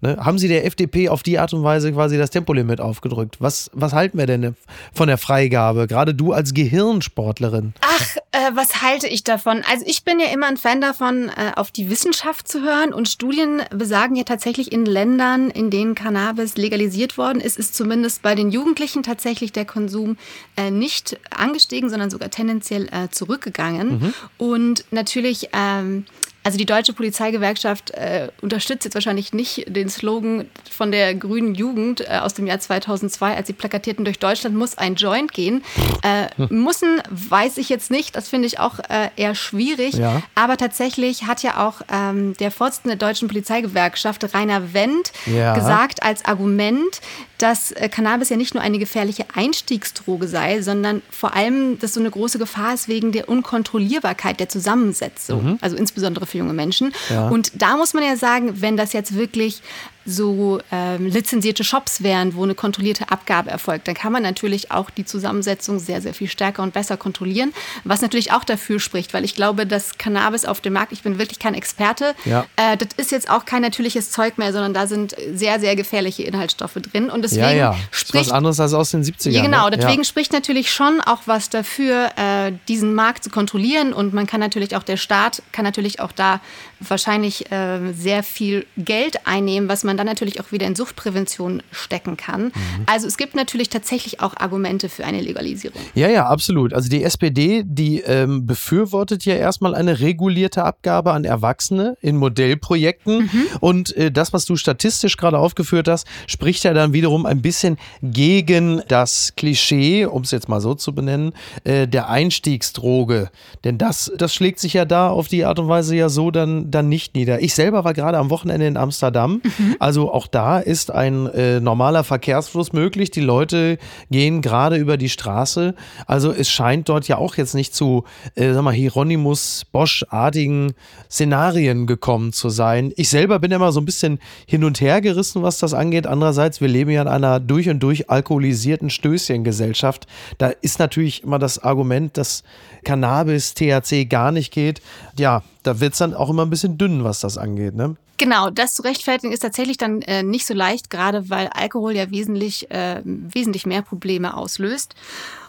Ne? 0.00 0.16
Haben 0.20 0.38
Sie 0.38 0.46
der 0.46 0.64
FDP 0.64 1.08
auf 1.08 1.22
die 1.22 1.38
Art 1.38 1.52
und 1.52 1.64
Weise 1.64 1.92
quasi 1.92 2.16
das 2.16 2.30
Tempolimit 2.30 2.80
aufgedrückt? 2.80 3.36
Was, 3.40 3.70
was 3.72 3.92
halten 3.92 4.16
wir 4.18 4.26
denn 4.26 4.54
von 4.94 5.08
der 5.08 5.18
Freigabe? 5.18 5.86
Gerade 5.88 6.14
du 6.14 6.32
als 6.32 6.54
Gehirnsportlerin. 6.54 7.74
Ach, 7.80 8.16
äh, 8.30 8.50
was 8.54 8.82
halte 8.82 9.08
ich 9.08 9.24
davon? 9.24 9.62
Also 9.68 9.84
ich 9.86 10.04
bin 10.04 10.20
ja 10.20 10.26
immer 10.26 10.46
ein 10.46 10.56
Fan 10.56 10.80
davon, 10.80 11.28
äh, 11.30 11.52
auf 11.56 11.72
die 11.72 11.90
Wissenschaft 11.90 12.46
zu 12.46 12.62
hören. 12.62 12.92
Und 12.92 13.08
Studien 13.08 13.62
besagen 13.70 14.14
ja 14.14 14.22
tatsächlich 14.22 14.70
in 14.70 14.84
Ländern, 14.84 15.50
in 15.50 15.70
denen 15.70 15.96
Cannabis 15.96 16.56
legalisiert 16.56 17.18
worden 17.18 17.40
ist, 17.40 17.58
ist 17.58 17.74
zumindest 17.74 18.22
bei 18.22 18.36
den 18.36 18.50
Jugendlichen 18.50 19.02
tatsächlich 19.02 19.50
der 19.50 19.64
Konsum 19.64 20.16
äh, 20.56 20.70
nicht 20.70 21.18
angestiegen, 21.30 21.90
sondern 21.90 22.10
sogar 22.10 22.30
tendenziell 22.30 22.86
äh, 22.92 23.08
zurückgegangen. 23.10 23.98
Mhm. 23.98 24.14
Und 24.36 24.84
natürlich 24.92 25.48
ähm, 25.52 26.04
also 26.44 26.56
die 26.56 26.66
deutsche 26.66 26.92
Polizeigewerkschaft 26.92 27.90
äh, 27.90 28.28
unterstützt 28.40 28.84
jetzt 28.84 28.94
wahrscheinlich 28.94 29.32
nicht 29.32 29.64
den 29.68 29.88
Slogan 29.88 30.46
von 30.70 30.90
der 30.92 31.14
grünen 31.14 31.54
Jugend 31.54 32.00
äh, 32.00 32.18
aus 32.22 32.34
dem 32.34 32.46
Jahr 32.46 32.58
2002, 32.58 33.36
als 33.36 33.46
sie 33.48 33.52
plakatierten, 33.52 34.04
durch 34.04 34.18
Deutschland 34.18 34.56
muss 34.56 34.78
ein 34.78 34.94
Joint 34.94 35.32
gehen. 35.32 35.62
Äh, 36.02 36.28
hm. 36.36 36.64
Müssen 36.64 37.02
weiß 37.10 37.58
ich 37.58 37.68
jetzt 37.68 37.90
nicht, 37.90 38.16
das 38.16 38.28
finde 38.28 38.46
ich 38.46 38.60
auch 38.60 38.78
äh, 38.78 39.10
eher 39.16 39.34
schwierig. 39.34 39.94
Ja. 39.94 40.22
Aber 40.34 40.56
tatsächlich 40.56 41.24
hat 41.24 41.42
ja 41.42 41.66
auch 41.66 41.82
ähm, 41.92 42.34
der 42.38 42.50
Vorsitzende 42.50 42.96
der 42.96 43.08
deutschen 43.08 43.28
Polizeigewerkschaft, 43.28 44.34
Rainer 44.34 44.72
Wendt, 44.72 45.12
ja. 45.26 45.54
gesagt 45.54 46.02
als 46.02 46.24
Argument, 46.24 47.00
dass 47.38 47.70
äh, 47.72 47.88
Cannabis 47.88 48.28
ja 48.28 48.36
nicht 48.36 48.54
nur 48.54 48.62
eine 48.62 48.78
gefährliche 48.78 49.24
Einstiegsdroge 49.34 50.28
sei, 50.28 50.60
sondern 50.60 51.02
vor 51.10 51.34
allem, 51.34 51.78
dass 51.78 51.94
so 51.94 52.00
eine 52.00 52.10
große 52.10 52.38
Gefahr 52.38 52.74
ist 52.74 52.88
wegen 52.88 53.12
der 53.12 53.28
Unkontrollierbarkeit 53.28 54.40
der 54.40 54.48
Zusammensetzung, 54.48 55.44
mhm. 55.44 55.58
also 55.60 55.76
insbesondere 55.76 56.26
für 56.26 56.38
junge 56.38 56.52
Menschen. 56.52 56.92
Ja. 57.08 57.28
Und 57.28 57.52
da 57.54 57.76
muss 57.76 57.94
man 57.94 58.02
ja 58.02 58.16
sagen, 58.16 58.60
wenn 58.60 58.76
das 58.76 58.92
jetzt 58.92 59.14
wirklich 59.14 59.62
so 60.08 60.60
ähm, 60.72 61.06
lizenzierte 61.06 61.64
Shops 61.64 62.02
wären, 62.02 62.34
wo 62.34 62.42
eine 62.42 62.54
kontrollierte 62.54 63.10
Abgabe 63.10 63.50
erfolgt, 63.50 63.86
dann 63.88 63.94
kann 63.94 64.12
man 64.12 64.22
natürlich 64.22 64.70
auch 64.70 64.88
die 64.90 65.04
Zusammensetzung 65.04 65.78
sehr, 65.78 66.00
sehr 66.00 66.14
viel 66.14 66.28
stärker 66.28 66.62
und 66.62 66.72
besser 66.72 66.96
kontrollieren. 66.96 67.52
Was 67.84 68.00
natürlich 68.00 68.32
auch 68.32 68.44
dafür 68.44 68.80
spricht, 68.80 69.12
weil 69.12 69.24
ich 69.24 69.34
glaube, 69.34 69.66
dass 69.66 69.98
Cannabis 69.98 70.46
auf 70.46 70.60
dem 70.60 70.72
Markt, 70.72 70.92
ich 70.92 71.02
bin 71.02 71.18
wirklich 71.18 71.38
kein 71.38 71.54
Experte, 71.54 72.14
Ja. 72.24 72.46
äh, 72.56 72.76
das 72.76 72.88
ist 72.96 73.12
jetzt 73.12 73.30
auch 73.30 73.44
kein 73.44 73.60
natürliches 73.60 74.10
Zeug 74.10 74.38
mehr, 74.38 74.52
sondern 74.52 74.72
da 74.72 74.86
sind 74.86 75.14
sehr, 75.34 75.60
sehr 75.60 75.76
gefährliche 75.76 76.22
Inhaltsstoffe 76.22 76.74
drin. 76.74 77.10
Und 77.10 77.22
deswegen 77.22 77.42
ja, 77.42 77.52
ja. 77.52 77.70
Ist 77.92 78.08
spricht 78.08 78.26
was 78.28 78.32
anderes 78.32 78.58
als 78.60 78.72
aus 78.72 78.90
den 78.92 79.02
70ern. 79.04 79.30
ja, 79.30 79.42
genau, 79.42 79.68
ne? 79.68 79.76
deswegen 79.76 80.04
spricht 80.04 80.32
natürlich 80.32 80.72
schon 80.72 81.02
auch 81.02 81.20
was 81.26 81.50
dafür, 81.50 82.08
äh, 82.16 82.52
diesen 82.68 82.94
Markt 82.94 83.24
zu 83.24 83.30
kontrollieren 83.30 83.92
und 83.92 84.14
man 84.14 84.26
kann 84.26 84.40
natürlich 84.40 84.74
auch, 84.74 84.82
der 84.82 84.96
Staat 84.96 85.42
kann 85.52 85.66
natürlich 85.66 86.00
auch 86.00 86.12
da 86.12 86.40
wahrscheinlich 86.80 87.50
äh, 87.52 87.92
sehr 87.92 88.22
viel 88.22 88.64
Geld 88.78 89.26
einnehmen, 89.26 89.68
was 89.68 89.84
man 89.84 89.97
dann 89.98 90.06
natürlich 90.06 90.40
auch 90.40 90.52
wieder 90.52 90.66
in 90.66 90.74
Suchtprävention 90.74 91.62
stecken 91.72 92.16
kann. 92.16 92.44
Mhm. 92.44 92.52
Also 92.86 93.06
es 93.06 93.16
gibt 93.16 93.34
natürlich 93.34 93.68
tatsächlich 93.68 94.20
auch 94.20 94.36
Argumente 94.36 94.88
für 94.88 95.04
eine 95.04 95.20
Legalisierung. 95.20 95.80
Ja, 95.94 96.08
ja, 96.08 96.26
absolut. 96.26 96.72
Also 96.72 96.88
die 96.88 97.02
SPD, 97.02 97.62
die 97.64 98.00
ähm, 98.00 98.46
befürwortet 98.46 99.24
ja 99.24 99.34
erstmal 99.34 99.74
eine 99.74 100.00
regulierte 100.00 100.64
Abgabe 100.64 101.12
an 101.12 101.24
Erwachsene 101.24 101.96
in 102.00 102.16
Modellprojekten. 102.16 103.30
Und 103.60 103.96
äh, 103.96 104.10
das, 104.10 104.32
was 104.32 104.44
du 104.44 104.56
statistisch 104.56 105.16
gerade 105.16 105.38
aufgeführt 105.38 105.88
hast, 105.88 106.06
spricht 106.26 106.64
ja 106.64 106.72
dann 106.72 106.92
wiederum 106.92 107.26
ein 107.26 107.42
bisschen 107.42 107.78
gegen 108.02 108.82
das 108.88 109.32
Klischee, 109.36 110.06
um 110.06 110.22
es 110.22 110.30
jetzt 110.30 110.48
mal 110.48 110.60
so 110.60 110.74
zu 110.74 110.94
benennen, 110.94 111.32
äh, 111.64 111.88
der 111.88 112.08
Einstiegsdroge. 112.08 113.30
Denn 113.64 113.78
das, 113.78 114.12
das 114.16 114.34
schlägt 114.34 114.60
sich 114.60 114.74
ja 114.74 114.84
da 114.84 115.08
auf 115.08 115.28
die 115.28 115.44
Art 115.44 115.58
und 115.58 115.68
Weise 115.68 115.96
ja 115.96 116.08
so 116.08 116.30
dann, 116.30 116.70
dann 116.70 116.88
nicht 116.88 117.14
nieder. 117.14 117.40
Ich 117.42 117.54
selber 117.54 117.84
war 117.84 117.94
gerade 117.94 118.18
am 118.18 118.30
Wochenende 118.30 118.66
in 118.66 118.76
Amsterdam. 118.76 119.42
Also 119.88 120.12
auch 120.12 120.26
da 120.26 120.58
ist 120.58 120.90
ein 120.90 121.24
äh, 121.28 121.60
normaler 121.60 122.04
Verkehrsfluss 122.04 122.74
möglich. 122.74 123.10
Die 123.10 123.22
Leute 123.22 123.78
gehen 124.10 124.42
gerade 124.42 124.76
über 124.76 124.98
die 124.98 125.08
Straße. 125.08 125.74
Also 126.06 126.30
es 126.30 126.50
scheint 126.50 126.90
dort 126.90 127.08
ja 127.08 127.16
auch 127.16 127.36
jetzt 127.36 127.54
nicht 127.54 127.74
zu, 127.74 128.04
äh, 128.34 128.52
sag 128.52 128.64
mal, 128.64 128.74
Hieronymus 128.74 129.64
Bosch-artigen 129.72 130.74
Szenarien 131.10 131.86
gekommen 131.86 132.34
zu 132.34 132.50
sein. 132.50 132.92
Ich 132.96 133.08
selber 133.08 133.38
bin 133.38 133.50
immer 133.50 133.72
so 133.72 133.80
ein 133.80 133.86
bisschen 133.86 134.18
hin 134.44 134.62
und 134.62 134.78
her 134.82 135.00
gerissen, 135.00 135.42
was 135.42 135.56
das 135.56 135.72
angeht. 135.72 136.06
Andererseits, 136.06 136.60
wir 136.60 136.68
leben 136.68 136.90
ja 136.90 137.00
in 137.00 137.08
einer 137.08 137.40
durch 137.40 137.70
und 137.70 137.82
durch 137.82 138.10
alkoholisierten 138.10 138.90
Stößchengesellschaft. 138.90 140.06
Da 140.36 140.48
ist 140.48 140.80
natürlich 140.80 141.22
immer 141.22 141.38
das 141.38 141.60
Argument, 141.60 142.14
dass 142.18 142.42
Cannabis, 142.84 143.54
THC 143.54 144.04
gar 144.04 144.32
nicht 144.32 144.52
geht. 144.52 144.82
Ja, 145.18 145.42
da 145.62 145.80
wird 145.80 145.92
es 145.92 145.98
dann 145.98 146.14
auch 146.14 146.30
immer 146.30 146.44
ein 146.44 146.50
bisschen 146.50 146.78
dünn, 146.78 147.04
was 147.04 147.20
das 147.20 147.38
angeht. 147.38 147.74
Ne? 147.74 147.96
Genau, 148.18 148.50
das 148.50 148.74
zu 148.74 148.82
rechtfertigen 148.82 149.32
ist 149.32 149.40
tatsächlich 149.40 149.76
dann 149.76 150.02
äh, 150.02 150.24
nicht 150.24 150.44
so 150.44 150.52
leicht, 150.52 150.90
gerade 150.90 151.30
weil 151.30 151.48
Alkohol 151.48 151.94
ja 151.94 152.10
wesentlich, 152.10 152.68
äh, 152.70 153.00
wesentlich 153.04 153.64
mehr 153.64 153.82
Probleme 153.82 154.36
auslöst. 154.36 154.94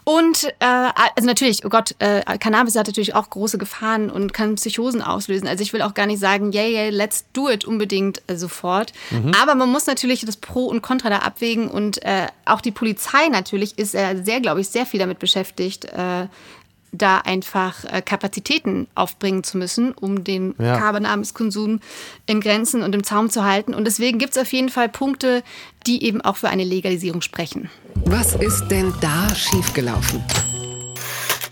Und 0.03 0.45
äh, 0.59 0.65
also 1.15 1.27
natürlich, 1.27 1.65
oh 1.65 1.69
Gott, 1.69 1.93
äh, 1.99 2.21
Cannabis 2.39 2.75
hat 2.75 2.87
natürlich 2.87 3.13
auch 3.13 3.29
große 3.29 3.57
Gefahren 3.57 4.09
und 4.09 4.33
kann 4.33 4.55
Psychosen 4.55 5.01
auslösen. 5.01 5.47
Also 5.47 5.61
ich 5.61 5.73
will 5.73 5.81
auch 5.83 5.93
gar 5.93 6.05
nicht 6.05 6.19
sagen, 6.19 6.51
yeah, 6.51 6.67
yeah, 6.67 6.89
let's 6.89 7.25
do 7.33 7.49
it 7.49 7.65
unbedingt 7.65 8.21
äh, 8.27 8.35
sofort. 8.35 8.93
Aber 9.39 9.53
man 9.55 9.69
muss 9.69 9.85
natürlich 9.85 10.25
das 10.25 10.37
Pro 10.37 10.65
und 10.65 10.81
Contra 10.81 11.09
da 11.09 11.19
abwägen 11.19 11.69
und 11.69 12.03
äh, 12.03 12.27
auch 12.45 12.61
die 12.61 12.71
Polizei 12.71 13.27
natürlich 13.29 13.77
ist 13.77 13.93
äh, 13.93 14.21
sehr, 14.23 14.41
glaube 14.41 14.61
ich, 14.61 14.69
sehr 14.69 14.85
viel 14.85 14.99
damit 14.99 15.19
beschäftigt, 15.19 15.85
äh, 15.85 16.27
da 16.91 17.19
einfach 17.19 17.85
äh, 17.85 18.01
Kapazitäten 18.01 18.87
aufbringen 18.95 19.43
zu 19.43 19.57
müssen, 19.57 19.91
um 19.93 20.23
den 20.23 20.55
Ja. 20.57 20.77
Cannabiskonsum 20.77 21.79
in 22.25 22.41
Grenzen 22.41 22.81
und 22.83 22.95
im 22.95 23.03
Zaum 23.03 23.29
zu 23.29 23.43
halten. 23.43 23.73
Und 23.73 23.85
deswegen 23.85 24.17
gibt 24.17 24.35
es 24.35 24.41
auf 24.41 24.51
jeden 24.51 24.69
Fall 24.69 24.89
Punkte, 24.89 25.43
die 25.85 26.03
eben 26.03 26.21
auch 26.21 26.35
für 26.37 26.49
eine 26.49 26.63
Legalisierung 26.63 27.21
sprechen. 27.21 27.69
Was 28.05 28.35
ist 28.35 28.67
denn 28.69 28.93
da 29.01 29.33
schiefgelaufen? 29.35 30.23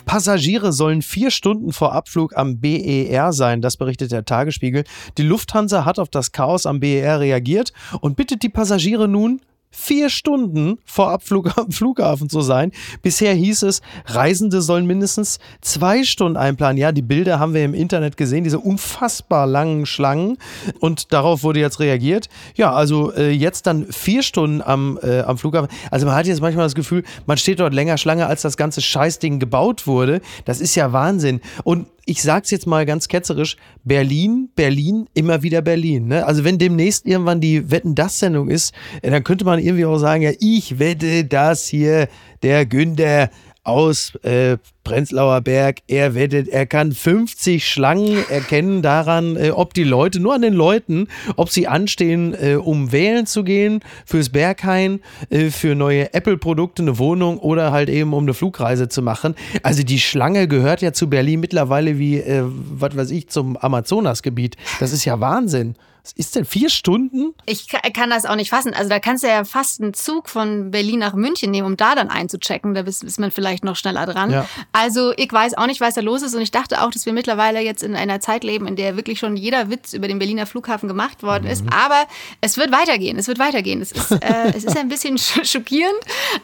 Passagiere 0.06 0.72
sollen 0.72 1.02
vier 1.02 1.32
Stunden 1.32 1.74
vor 1.74 1.92
Abflug 1.94 2.36
am 2.38 2.60
BER 2.62 3.34
sein, 3.34 3.62
das 3.62 3.76
berichtet 3.76 4.14
der 4.14 4.24
Tagesspiegel. 4.24 4.86
Die 5.18 5.24
Lufthansa 5.24 5.84
hat 5.84 6.00
auf 6.00 6.08
das 6.08 6.32
Chaos 6.32 6.66
am 6.66 6.80
BER 6.80 7.20
reagiert 7.20 7.74
und 8.00 8.16
bittet 8.16 8.42
die 8.42 8.50
Passagiere 8.50 9.10
nun, 9.10 9.42
vier 9.70 10.10
Stunden 10.10 10.80
vor 10.86 11.12
Abflug 11.12 11.58
am 11.58 11.72
Flughafen 11.72 12.30
zu 12.30 12.42
sein. 12.42 12.72
Bisher 13.02 13.34
hieß 13.34 13.64
es, 13.64 13.82
Reisende 14.06 14.62
sollen 14.62 14.86
mindestens 14.86 15.40
zwei 15.62 16.04
Stunden 16.04 16.38
einplanen. 16.38 16.78
Ja, 16.78 16.92
die 16.92 17.02
Bilder 17.02 17.40
haben 17.40 17.54
wir 17.54 17.64
im 17.64 17.74
Internet 17.74 18.18
gesehen, 18.18 18.44
diese 18.44 18.60
unfassbar 18.60 19.46
langen 19.48 19.86
Schlangen. 19.86 20.38
Und 20.80 21.14
darauf 21.14 21.44
wurde 21.44 21.60
jetzt 21.60 21.80
reagiert. 21.80 22.30
Ja, 22.56 22.74
also 22.74 23.14
äh, 23.14 23.32
jetzt 23.32 23.68
dann 23.68 23.92
vier 23.92 24.24
Stunden 24.24 24.62
am, 24.62 25.00
äh, 25.02 25.22
am 25.22 25.38
Flughafen. 25.38 25.70
Also 25.92 26.06
man 26.06 26.16
hat 26.16 26.28
jetzt 26.28 26.42
manchmal 26.42 26.66
das 26.66 26.76
Gefühl, 26.76 27.04
man 27.26 27.38
steht 27.38 27.60
dort 27.60 27.74
länger 27.74 27.98
Schlange, 27.98 28.28
als 28.28 28.42
das 28.42 28.58
ganze 28.58 28.82
Scheißding 28.82 29.40
gebaut 29.40 29.88
wurde. 29.88 30.22
Das 30.46 30.62
ist 30.62 30.76
ja 30.76 30.94
Wahnsinn. 30.94 31.42
Und 31.64 31.88
ich 32.08 32.24
sag's 32.24 32.52
jetzt 32.52 32.66
mal 32.66 32.86
ganz 32.86 33.10
ketzerisch, 33.10 33.58
Berlin, 33.84 34.50
Berlin, 34.56 35.08
immer 35.14 35.44
wieder 35.44 35.62
Berlin. 35.62 36.08
Ne? 36.08 36.26
Also 36.26 36.46
wenn 36.46 36.58
demnächst 36.58 37.06
irgendwann 37.06 37.42
die 37.42 37.70
Wetten 37.70 37.96
das 37.96 38.20
Sendung 38.20 38.50
ist, 38.50 38.74
äh, 39.02 39.12
dann 39.12 39.26
könnte 39.26 39.44
man 39.44 39.60
irgendwie 39.60 39.86
auch 39.86 39.98
sagen, 39.98 40.24
ja, 40.24 40.32
ich 40.40 40.80
wette, 40.80 41.26
dass 41.26 41.68
hier 41.68 42.08
der 42.44 42.66
Günther 42.66 43.30
aus 43.68 44.16
äh, 44.24 44.58
Prenzlauer 44.84 45.42
Berg, 45.42 45.80
er 45.88 46.16
wettet, 46.16 46.48
er 46.48 46.66
kann 46.66 46.94
50 46.94 47.68
Schlangen 47.68 48.18
erkennen 48.30 48.82
daran, 48.82 49.36
äh, 49.36 49.52
ob 49.52 49.74
die 49.74 49.84
Leute, 49.84 50.22
nur 50.22 50.34
an 50.34 50.42
den 50.42 50.54
Leuten, 50.54 51.08
ob 51.36 51.50
sie 51.50 51.68
anstehen, 51.68 52.34
äh, 52.34 52.56
um 52.56 52.94
wählen 52.94 53.26
zu 53.26 53.44
gehen, 53.44 53.82
fürs 54.06 54.30
Berghain, 54.30 55.02
äh, 55.30 55.50
für 55.50 55.76
neue 55.76 56.14
Apple-Produkte, 56.14 56.82
eine 56.82 56.98
Wohnung 56.98 57.38
oder 57.40 57.72
halt 57.74 57.90
eben 57.90 58.14
um 58.14 58.24
eine 58.24 58.34
Flugreise 58.34 58.88
zu 58.88 59.02
machen. 59.02 59.36
Also 59.62 59.84
die 59.84 60.00
Schlange 60.00 60.48
gehört 60.48 60.82
ja 60.82 60.94
zu 60.94 61.10
Berlin 61.10 61.42
mittlerweile 61.42 62.00
wie, 62.00 62.18
äh, 62.18 62.44
was 62.46 62.96
weiß 62.96 63.12
ich, 63.12 63.28
zum 63.28 63.58
Amazonasgebiet. 63.58 64.56
Das 64.80 64.94
ist 64.94 65.04
ja 65.04 65.20
Wahnsinn. 65.20 65.76
Was 66.08 66.14
ist 66.14 66.36
denn 66.38 66.46
vier 66.46 66.70
Stunden? 66.70 67.34
Ich 67.46 67.68
ka- 67.68 67.82
kann 67.94 68.10
das 68.10 68.26
auch 68.26 68.36
nicht 68.38 68.50
fassen. 68.50 68.74
Also 68.74 68.88
da 68.90 69.00
kannst 69.00 69.24
du 69.26 69.28
ja 69.28 69.44
fast 69.44 69.82
einen 69.82 69.94
Zug 69.94 70.30
von 70.30 70.72
Berlin 70.72 71.00
nach 71.00 71.14
München 71.14 71.52
nehmen, 71.52 71.68
um 71.68 71.76
da 71.76 71.96
dann 71.96 72.10
einzuchecken. 72.10 72.74
Da 72.74 72.84
bist, 72.84 73.04
ist 73.04 73.20
man 73.20 73.30
vielleicht 73.30 73.66
noch 73.66 73.76
schneller 73.76 74.06
dran. 74.06 74.32
Ja. 74.32 74.48
Also 74.72 75.12
ich 75.18 75.30
weiß 75.32 75.56
auch 75.58 75.66
nicht, 75.68 75.82
was 75.82 75.96
da 75.96 76.02
los 76.02 76.22
ist. 76.22 76.34
Und 76.34 76.42
ich 76.42 76.52
dachte 76.52 76.82
auch, 76.82 76.92
dass 76.92 77.06
wir 77.06 77.12
mittlerweile 77.12 77.60
jetzt 77.60 77.84
in 77.84 77.94
einer 77.96 78.22
Zeit 78.22 78.46
leben, 78.46 78.68
in 78.68 78.78
der 78.78 78.96
wirklich 78.96 79.20
schon 79.20 79.36
jeder 79.36 79.70
Witz 79.70 79.92
über 79.92 80.08
den 80.08 80.18
Berliner 80.18 80.46
Flughafen 80.46 80.88
gemacht 80.88 81.24
worden 81.24 81.46
ist. 81.46 81.66
Aber 81.74 82.08
es 82.40 82.56
wird 82.56 82.72
weitergehen. 82.72 83.18
Es 83.20 83.28
wird 83.28 83.40
weitergehen. 83.40 83.82
Es 83.82 83.92
ist, 83.92 84.12
äh, 84.12 84.54
es 84.56 84.64
ist 84.64 84.78
ein 84.78 84.88
bisschen 84.88 85.18
sch- 85.18 85.44
schockierend. 85.46 85.98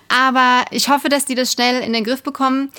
Aber 0.09 0.65
ich 0.71 0.89
hoffe, 0.89 1.07
dass 1.09 1.23
die 1.25 1.35
das 1.35 1.51
schnell 1.53 1.81
in 1.81 1.93
den 1.93 2.03
Griff 2.03 2.21
bekommen. 2.23 2.71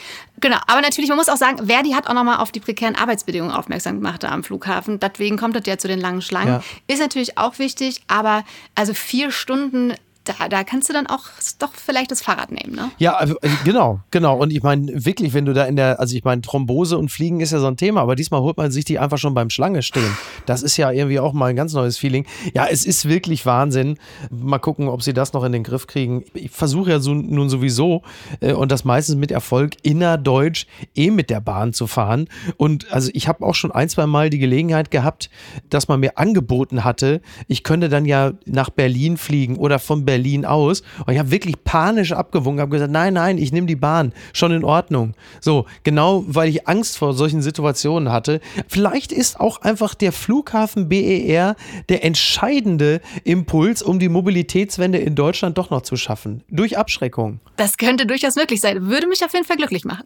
Genau, 0.45 0.59
aber 0.67 0.83
natürlich, 0.83 1.09
man 1.09 1.17
muss 1.17 1.31
auch 1.31 1.39
sagen, 1.39 1.69
Verdi 1.69 1.93
hat 1.93 2.07
auch 2.07 2.13
nochmal 2.13 2.37
auf 2.37 2.53
die 2.53 2.61
prekären 2.61 2.97
Arbeitsbedingungen 2.97 3.51
aufmerksam 3.51 3.95
gemacht 3.95 4.23
da 4.23 4.29
am 4.29 4.45
Flughafen. 4.45 5.01
Deswegen 5.01 5.39
kommt 5.39 5.57
das 5.57 5.63
ja 5.65 5.79
zu 5.79 5.89
den 5.89 5.99
langen 5.99 6.21
Schlangen. 6.21 6.61
Ja. 6.61 6.63
Ist 6.87 7.01
natürlich 7.01 7.39
auch 7.39 7.59
wichtig, 7.59 8.03
aber 8.09 8.45
also 8.75 8.93
vier 8.93 9.31
Stunden, 9.31 9.95
da, 10.25 10.49
da 10.49 10.65
kannst 10.65 10.89
du 10.89 10.93
dann 10.93 11.07
auch 11.07 11.25
doch 11.59 11.73
vielleicht 11.75 12.11
das 12.11 12.23
Fahrrad 12.23 12.51
nehmen, 12.51 12.75
ne? 12.75 12.91
Ja, 12.99 13.15
also, 13.17 13.37
äh, 13.43 13.49
genau, 13.65 14.01
genau. 14.11 14.39
Und 14.39 14.53
ich 14.53 14.63
meine, 14.63 15.05
wirklich, 15.05 15.35
wenn 15.35 15.45
du 15.45 15.53
da 15.53 15.65
in 15.65 15.77
der, 15.77 16.01
also 16.01 16.17
ich 16.17 16.25
meine, 16.25 16.41
Thrombose 16.41 16.97
und 16.97 17.11
Fliegen 17.11 17.41
ist 17.41 17.53
ja 17.53 17.59
so 17.59 17.67
ein 17.67 17.77
Thema, 17.77 18.01
aber 18.01 18.17
diesmal 18.17 18.41
holt 18.41 18.57
man 18.57 18.71
sich 18.71 18.85
die 18.85 18.99
einfach 18.99 19.19
schon 19.19 19.35
beim 19.35 19.51
Schlange 19.51 19.83
stehen. 19.83 20.17
Das 20.47 20.63
ist 20.63 20.77
ja 20.77 20.91
irgendwie 20.91 21.21
auch 21.21 21.33
mal 21.33 21.47
ein 21.47 21.57
ganz 21.57 21.75
neues 21.75 21.99
Feeling. 21.99 22.27
Ja, 22.55 22.67
es 22.67 22.87
ist 22.87 23.07
wirklich 23.07 23.45
Wahnsinn. 23.45 23.99
Mal 24.31 24.59
gucken, 24.59 24.89
ob 24.89 25.03
sie 25.03 25.13
das 25.13 25.33
noch 25.35 25.45
in 25.45 25.53
den 25.53 25.63
Griff 25.63 25.87
kriegen. 25.87 26.25
Ich 26.33 26.51
versuche 26.51 26.91
ja 26.91 27.01
so, 27.01 27.13
nun 27.13 27.51
sowieso 27.51 28.03
äh, 28.41 28.53
und 28.53 28.73
das 28.73 28.85
meistens 28.85 29.17
mit 29.17 29.31
Erfolg 29.31 29.75
innerdeutsch 29.83 30.67
eh 30.95 31.11
mit 31.11 31.29
der 31.29 31.41
Bahn 31.41 31.73
zu 31.75 31.87
fahren. 31.87 32.29
Und 32.57 32.91
also 32.93 33.11
ich 33.13 33.29
habe 33.29 33.45
auch 33.45 33.55
schon 33.55 33.73
ein, 33.73 33.89
zwei 33.89 34.07
Mal 34.07 34.31
die 34.31 34.39
Gelegenheit 34.39 34.91
gehabt, 34.91 35.29
dass 35.69 35.89
man 35.89 36.01
mir 36.01 36.17
angeboten 36.19 36.83
hatte, 36.85 37.21
ich 37.47 37.63
könnte 37.63 37.89
dann 37.89 38.07
ja 38.07 38.33
nach 38.47 38.71
Berlin 38.71 39.17
fliegen 39.17 39.57
oder 39.57 39.79
von 39.79 40.05
Berlin 40.05 40.14
aus. 40.45 40.83
Und 41.07 41.13
ich 41.13 41.19
habe 41.19 41.31
wirklich 41.31 41.63
panisch 41.65 42.13
abgewunken, 42.13 42.61
habe 42.61 42.71
gesagt, 42.71 42.93
nein, 42.93 43.15
nein, 43.15 43.39
ich 43.39 43.53
nehme 43.53 43.67
die 43.67 43.77
Bahn, 43.77 44.13
schon 44.33 44.53
in 44.53 44.65
Ordnung. 44.65 45.15
So, 45.41 45.67
genau, 45.83 46.25
weil 46.27 46.49
ich 46.49 46.69
Angst 46.69 46.99
vor 46.99 47.15
solchen 47.15 47.43
Situationen 47.43 48.13
hatte. 48.13 48.41
Vielleicht 48.69 49.13
ist 49.13 49.41
auch 49.41 49.63
einfach 49.63 49.95
der 49.95 50.13
Flughafen 50.13 50.89
BER 50.89 51.57
der 51.89 52.05
entscheidende 52.05 53.01
Impuls, 53.25 53.83
um 53.83 53.99
die 53.99 54.09
Mobilitätswende 54.09 54.99
in 54.99 55.15
Deutschland 55.15 55.59
doch 55.59 55.71
noch 55.71 55.83
zu 55.83 55.97
schaffen. 55.97 56.43
Durch 56.49 56.79
Abschreckung. 56.79 57.41
Das 57.57 57.77
könnte 57.77 58.07
durchaus 58.07 58.37
möglich 58.37 58.61
sein. 58.61 58.87
Würde 58.87 59.07
mich 59.07 59.25
auf 59.25 59.33
jeden 59.33 59.47
Fall 59.47 59.57
glücklich 59.57 59.85
machen. 59.85 60.05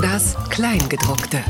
Das 0.00 0.36
Kleingedruckte. 0.50 1.40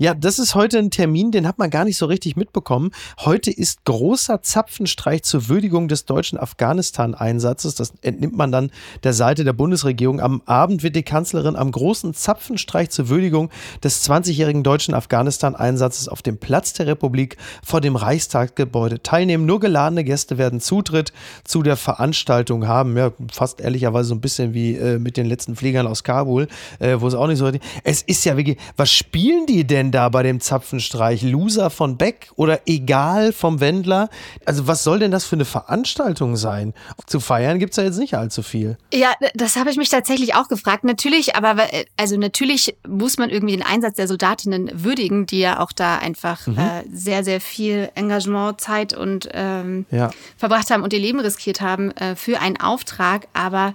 Ja, 0.00 0.14
das 0.14 0.38
ist 0.38 0.54
heute 0.54 0.78
ein 0.78 0.90
Termin, 0.90 1.30
den 1.30 1.46
hat 1.46 1.58
man 1.58 1.68
gar 1.68 1.84
nicht 1.84 1.98
so 1.98 2.06
richtig 2.06 2.34
mitbekommen. 2.34 2.90
Heute 3.18 3.50
ist 3.50 3.84
großer 3.84 4.40
Zapfenstreich 4.40 5.24
zur 5.24 5.50
Würdigung 5.50 5.88
des 5.88 6.06
deutschen 6.06 6.38
Afghanistan-Einsatzes. 6.38 7.74
Das 7.74 7.92
entnimmt 8.00 8.34
man 8.34 8.50
dann 8.50 8.70
der 9.02 9.12
Seite 9.12 9.44
der 9.44 9.52
Bundesregierung. 9.52 10.18
Am 10.18 10.40
Abend 10.46 10.82
wird 10.82 10.96
die 10.96 11.02
Kanzlerin 11.02 11.54
am 11.54 11.70
großen 11.70 12.14
Zapfenstreich 12.14 12.88
zur 12.88 13.10
Würdigung 13.10 13.50
des 13.84 14.02
20-jährigen 14.08 14.62
deutschen 14.62 14.94
Afghanistan-Einsatzes 14.94 16.08
auf 16.08 16.22
dem 16.22 16.38
Platz 16.38 16.72
der 16.72 16.86
Republik 16.86 17.36
vor 17.62 17.82
dem 17.82 17.94
Reichstagsgebäude 17.94 19.02
teilnehmen. 19.02 19.44
Nur 19.44 19.60
geladene 19.60 20.02
Gäste 20.02 20.38
werden 20.38 20.60
Zutritt 20.60 21.12
zu 21.44 21.62
der 21.62 21.76
Veranstaltung 21.76 22.66
haben. 22.66 22.96
Ja, 22.96 23.12
fast 23.30 23.60
ehrlicherweise 23.60 24.08
so 24.08 24.14
ein 24.14 24.22
bisschen 24.22 24.54
wie 24.54 24.76
äh, 24.76 24.98
mit 24.98 25.18
den 25.18 25.26
letzten 25.26 25.56
Fliegern 25.56 25.86
aus 25.86 26.04
Kabul, 26.04 26.48
äh, 26.78 26.96
wo 26.98 27.06
es 27.06 27.12
auch 27.12 27.26
nicht 27.26 27.36
so 27.36 27.44
richtig. 27.44 27.60
Es 27.84 28.00
ist 28.00 28.24
ja 28.24 28.38
wirklich, 28.38 28.56
was 28.78 28.90
spielen 28.90 29.44
die 29.44 29.66
denn 29.66 29.89
da 29.92 30.08
bei 30.08 30.22
dem 30.22 30.40
Zapfenstreich? 30.40 31.22
Loser 31.22 31.70
von 31.70 31.96
Beck 31.96 32.30
oder 32.36 32.60
egal 32.66 33.32
vom 33.32 33.60
Wendler? 33.60 34.08
Also, 34.44 34.66
was 34.66 34.84
soll 34.84 34.98
denn 34.98 35.10
das 35.10 35.24
für 35.24 35.36
eine 35.36 35.44
Veranstaltung 35.44 36.36
sein? 36.36 36.74
Zu 37.06 37.20
feiern 37.20 37.58
gibt 37.58 37.72
es 37.72 37.76
ja 37.76 37.84
jetzt 37.84 37.98
nicht 37.98 38.14
allzu 38.14 38.42
viel. 38.42 38.78
Ja, 38.92 39.12
das 39.34 39.56
habe 39.56 39.70
ich 39.70 39.76
mich 39.76 39.88
tatsächlich 39.88 40.34
auch 40.34 40.48
gefragt. 40.48 40.84
Natürlich, 40.84 41.36
aber 41.36 41.56
also 41.96 42.16
natürlich 42.16 42.76
muss 42.86 43.18
man 43.18 43.30
irgendwie 43.30 43.56
den 43.56 43.64
Einsatz 43.64 43.96
der 43.96 44.08
Soldatinnen 44.08 44.70
würdigen, 44.72 45.26
die 45.26 45.40
ja 45.40 45.60
auch 45.60 45.72
da 45.72 45.98
einfach 45.98 46.46
mhm. 46.46 46.58
äh, 46.58 46.84
sehr, 46.92 47.24
sehr 47.24 47.40
viel 47.40 47.90
Engagement, 47.94 48.60
Zeit 48.60 48.92
und 48.92 49.28
ähm, 49.32 49.86
ja. 49.90 50.10
verbracht 50.36 50.70
haben 50.70 50.82
und 50.82 50.92
ihr 50.92 50.98
Leben 50.98 51.20
riskiert 51.20 51.60
haben 51.60 51.90
äh, 51.92 52.16
für 52.16 52.40
einen 52.40 52.58
Auftrag. 52.58 53.28
Aber 53.32 53.74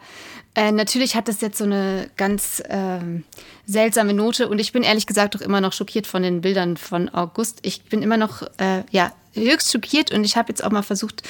äh, 0.55 0.71
natürlich 0.71 1.15
hat 1.15 1.27
das 1.27 1.41
jetzt 1.41 1.57
so 1.57 1.65
eine 1.65 2.09
ganz 2.17 2.63
ähm, 2.69 3.23
seltsame 3.65 4.13
Note 4.13 4.47
und 4.47 4.59
ich 4.59 4.71
bin 4.71 4.83
ehrlich 4.83 5.05
gesagt 5.05 5.35
auch 5.35 5.41
immer 5.41 5.61
noch 5.61 5.73
schockiert 5.73 6.07
von 6.07 6.23
den 6.23 6.41
Bildern 6.41 6.77
von 6.77 7.09
August. 7.09 7.59
Ich 7.63 7.83
bin 7.83 8.01
immer 8.01 8.17
noch 8.17 8.41
äh, 8.57 8.83
ja 8.89 9.11
höchst 9.35 9.71
schockiert 9.71 10.11
und 10.11 10.23
ich 10.23 10.37
habe 10.37 10.49
jetzt 10.49 10.63
auch 10.63 10.71
mal 10.71 10.83
versucht, 10.83 11.23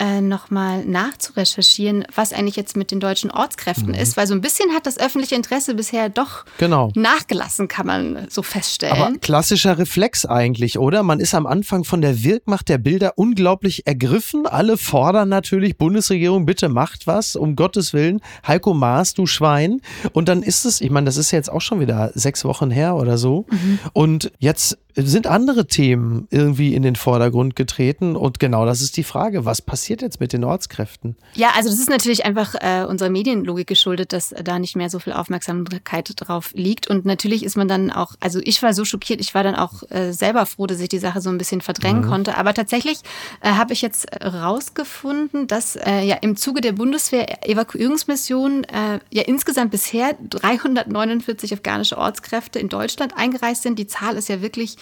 äh, 0.00 0.22
nochmal 0.22 0.84
nachzurecherchieren, 0.86 2.06
was 2.14 2.32
eigentlich 2.32 2.56
jetzt 2.56 2.74
mit 2.74 2.90
den 2.90 3.00
deutschen 3.00 3.30
Ortskräften 3.30 3.88
mhm. 3.88 3.94
ist, 3.94 4.16
weil 4.16 4.26
so 4.26 4.34
ein 4.34 4.40
bisschen 4.40 4.72
hat 4.72 4.86
das 4.86 4.98
öffentliche 4.98 5.34
Interesse 5.34 5.74
bisher 5.74 6.08
doch 6.08 6.46
genau. 6.56 6.90
nachgelassen, 6.94 7.68
kann 7.68 7.86
man 7.86 8.26
so 8.30 8.42
feststellen. 8.42 8.96
Aber 8.96 9.18
klassischer 9.18 9.76
Reflex 9.76 10.24
eigentlich, 10.24 10.78
oder? 10.78 11.02
Man 11.02 11.20
ist 11.20 11.34
am 11.34 11.46
Anfang 11.46 11.84
von 11.84 12.00
der 12.00 12.22
Wirkmacht 12.22 12.70
der 12.70 12.78
Bilder 12.78 13.12
unglaublich 13.16 13.86
ergriffen. 13.86 14.46
Alle 14.46 14.78
fordern 14.78 15.28
natürlich, 15.28 15.76
Bundesregierung, 15.76 16.46
bitte 16.46 16.70
macht 16.70 17.06
was, 17.06 17.36
um 17.36 17.54
Gottes 17.54 17.92
Willen. 17.92 18.22
Heiko 18.46 18.72
Maas, 18.72 19.12
du 19.12 19.26
Schwein. 19.26 19.82
Und 20.12 20.30
dann 20.30 20.42
ist 20.42 20.64
es, 20.64 20.80
ich 20.80 20.90
meine, 20.90 21.04
das 21.04 21.18
ist 21.18 21.30
jetzt 21.30 21.52
auch 21.52 21.60
schon 21.60 21.78
wieder 21.78 22.10
sechs 22.14 22.46
Wochen 22.46 22.70
her 22.70 22.96
oder 22.96 23.18
so. 23.18 23.44
Mhm. 23.50 23.78
Und 23.92 24.32
jetzt 24.38 24.78
sind 24.96 25.26
andere 25.26 25.66
Themen 25.66 26.26
irgendwie 26.30 26.74
in 26.74 26.82
den 26.82 26.96
Vordergrund 26.96 27.56
getreten. 27.56 28.16
Und 28.16 28.40
genau 28.40 28.66
das 28.66 28.80
ist 28.80 28.96
die 28.96 29.04
Frage, 29.04 29.44
was 29.44 29.62
passiert 29.62 30.02
jetzt 30.02 30.20
mit 30.20 30.32
den 30.32 30.44
Ortskräften? 30.44 31.16
Ja, 31.34 31.50
also 31.56 31.70
das 31.70 31.78
ist 31.78 31.90
natürlich 31.90 32.24
einfach 32.24 32.54
äh, 32.54 32.84
unserer 32.84 33.10
Medienlogik 33.10 33.66
geschuldet, 33.66 34.12
dass 34.12 34.34
da 34.42 34.58
nicht 34.58 34.76
mehr 34.76 34.90
so 34.90 34.98
viel 34.98 35.12
Aufmerksamkeit 35.12 36.12
drauf 36.16 36.52
liegt. 36.54 36.88
Und 36.88 37.04
natürlich 37.04 37.44
ist 37.44 37.56
man 37.56 37.68
dann 37.68 37.90
auch, 37.90 38.14
also 38.20 38.40
ich 38.42 38.62
war 38.62 38.74
so 38.74 38.84
schockiert, 38.84 39.20
ich 39.20 39.34
war 39.34 39.42
dann 39.42 39.54
auch 39.54 39.82
äh, 39.90 40.12
selber 40.12 40.46
froh, 40.46 40.66
dass 40.66 40.80
ich 40.80 40.88
die 40.88 40.98
Sache 40.98 41.20
so 41.20 41.30
ein 41.30 41.38
bisschen 41.38 41.60
verdrängen 41.60 42.04
mhm. 42.04 42.08
konnte. 42.08 42.36
Aber 42.36 42.54
tatsächlich 42.54 42.98
äh, 43.40 43.50
habe 43.50 43.72
ich 43.72 43.82
jetzt 43.82 44.08
rausgefunden, 44.22 45.46
dass 45.46 45.76
äh, 45.76 46.02
ja 46.02 46.16
im 46.16 46.36
Zuge 46.36 46.60
der 46.60 46.72
Bundeswehr-Evakuierungsmission 46.72 48.64
äh, 48.64 49.00
ja 49.10 49.22
insgesamt 49.22 49.70
bisher 49.70 50.16
349 50.28 51.52
afghanische 51.52 51.96
Ortskräfte 51.98 52.58
in 52.58 52.68
Deutschland 52.68 53.16
eingereist 53.16 53.62
sind. 53.62 53.78
Die 53.78 53.86
Zahl 53.86 54.16
ist 54.16 54.28
ja 54.28 54.42
wirklich 54.42 54.76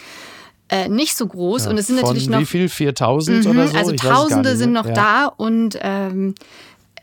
äh, 0.68 0.88
nicht 0.88 1.16
so 1.16 1.26
groß. 1.26 1.64
Ja, 1.64 1.70
und 1.70 1.78
es 1.78 1.86
sind 1.86 1.96
natürlich 1.96 2.28
noch. 2.28 2.40
Wie 2.40 2.46
viel? 2.46 2.68
4000 2.68 3.44
mhm, 3.44 3.50
oder 3.50 3.68
so? 3.68 3.76
Also 3.76 3.92
ich 3.92 4.00
Tausende 4.00 4.56
sind 4.56 4.72
noch 4.72 4.86
ja. 4.86 4.92
da 4.92 5.26
und. 5.26 5.78
Ähm, 5.80 6.34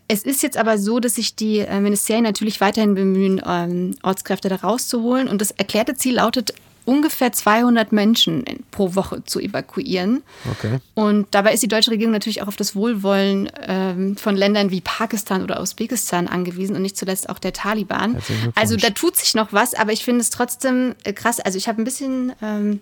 es 0.08 0.22
ist 0.22 0.44
jetzt 0.44 0.56
aber 0.56 0.78
so, 0.78 1.00
dass 1.00 1.16
sich 1.16 1.36
die 1.36 1.60
äh, 1.60 1.80
Ministerien 1.80 2.24
natürlich 2.24 2.62
weiterhin 2.62 2.94
bemühen, 2.94 3.42
ähm, 3.44 3.96
Ortskräfte 4.04 4.50
da 4.50 4.58
rauszuholen. 4.58 5.28
Und 5.28 5.42
das 5.42 5.50
erklärte 5.50 5.96
Ziel 5.96 6.18
lautet, 6.18 6.54
ungefähr 6.86 7.32
200 7.32 7.92
Menschen 7.92 8.46
pro 8.72 8.96
Woche 8.96 9.24
zu 9.26 9.40
evakuieren. 9.40 10.24
Okay. 10.52 10.80
Und 10.94 11.28
dabei 11.32 11.54
ist 11.54 11.64
die 11.64 11.68
deutsche 11.68 11.92
Regierung 11.92 12.14
natürlich 12.14 12.42
auch 12.42 12.48
auf 12.48 12.56
das 12.56 12.76
Wohlwollen 12.76 13.52
ähm, 13.68 14.18
von 14.18 14.36
Ländern 14.36 14.72
wie 14.72 14.82
Pakistan 14.82 15.44
oder 15.44 15.62
Usbekistan 15.62 16.28
angewiesen 16.28 16.76
und 16.76 16.82
nicht 16.82 16.98
zuletzt 16.98 17.30
auch 17.30 17.40
der 17.40 17.54
Taliban. 17.54 18.18
Also 18.56 18.78
da 18.78 18.92
tut 18.92 19.18
sich 19.18 19.34
noch 19.36 19.52
was, 19.52 19.74
aber 19.74 19.92
ich 19.92 20.04
finde 20.04 20.22
es 20.22 20.30
trotzdem 20.30 20.96
äh, 21.04 21.14
krass. 21.14 21.40
Also 21.40 21.58
ich 21.58 21.68
habe 21.68 21.82
ein 21.82 21.86
bisschen 21.86 22.34
ähm, 22.42 22.82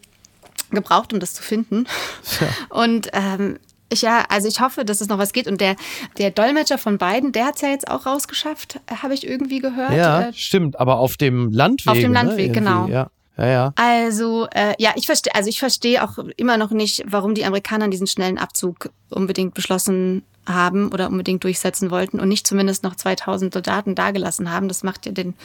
gebraucht, 0.72 1.14
um 1.14 1.20
das 1.20 1.34
zu 1.34 1.44
finden. 1.44 1.86
Ja. 2.40 2.48
Und 2.70 3.10
ähm, 3.14 3.58
ich, 3.90 4.02
ja, 4.02 4.26
also 4.30 4.48
ich 4.48 4.60
hoffe, 4.60 4.86
dass 4.86 5.02
es 5.02 5.08
noch 5.08 5.18
was 5.18 5.34
geht. 5.34 5.48
Und 5.48 5.62
der, 5.62 5.76
der 6.18 6.32
Dolmetscher 6.32 6.78
von 6.78 6.98
beiden, 6.98 7.32
der 7.32 7.46
hat 7.46 7.56
es 7.56 7.62
ja 7.62 7.70
jetzt 7.70 7.88
auch 7.88 8.06
rausgeschafft, 8.06 8.80
habe 9.02 9.14
ich 9.14 9.26
irgendwie 9.26 9.60
gehört. 9.60 9.94
Ja, 9.94 10.30
äh, 10.30 10.34
stimmt, 10.34 10.80
aber 10.80 10.98
auf 10.98 11.16
dem 11.18 11.52
Landweg. 11.52 11.92
Auf 11.92 12.00
dem 12.00 12.12
ne, 12.12 12.24
Landweg, 12.24 12.48
ne? 12.48 12.54
genau. 12.54 12.88
Ja. 12.88 13.10
Ja, 13.38 13.48
ja. 13.48 13.74
Also, 13.76 14.48
äh, 14.54 14.76
ja, 14.78 14.92
ich 14.96 15.06
verstehe, 15.06 15.34
also 15.34 15.50
ich 15.50 15.60
verstehe 15.60 16.04
auch 16.04 16.18
immer 16.38 16.58
noch 16.58 16.72
nicht, 16.72 17.04
warum 17.08 17.34
die 17.34 17.46
Amerikaner 17.46 17.88
diesen 17.88 18.08
schnellen 18.08 18.38
Abzug 18.38 18.90
unbedingt 19.10 19.54
beschlossen 19.54 20.24
haben 20.46 20.92
oder 20.92 21.08
unbedingt 21.08 21.44
durchsetzen 21.44 21.90
wollten 21.90 22.20
und 22.20 22.28
nicht 22.28 22.46
zumindest 22.46 22.84
noch 22.84 22.96
2000 22.96 23.54
Soldaten 23.54 23.96
dagelassen 23.96 24.52
haben. 24.52 24.68
Das 24.68 24.84
macht 24.84 25.06
ja 25.06 25.12
den, 25.12 25.28
mhm. 25.28 25.36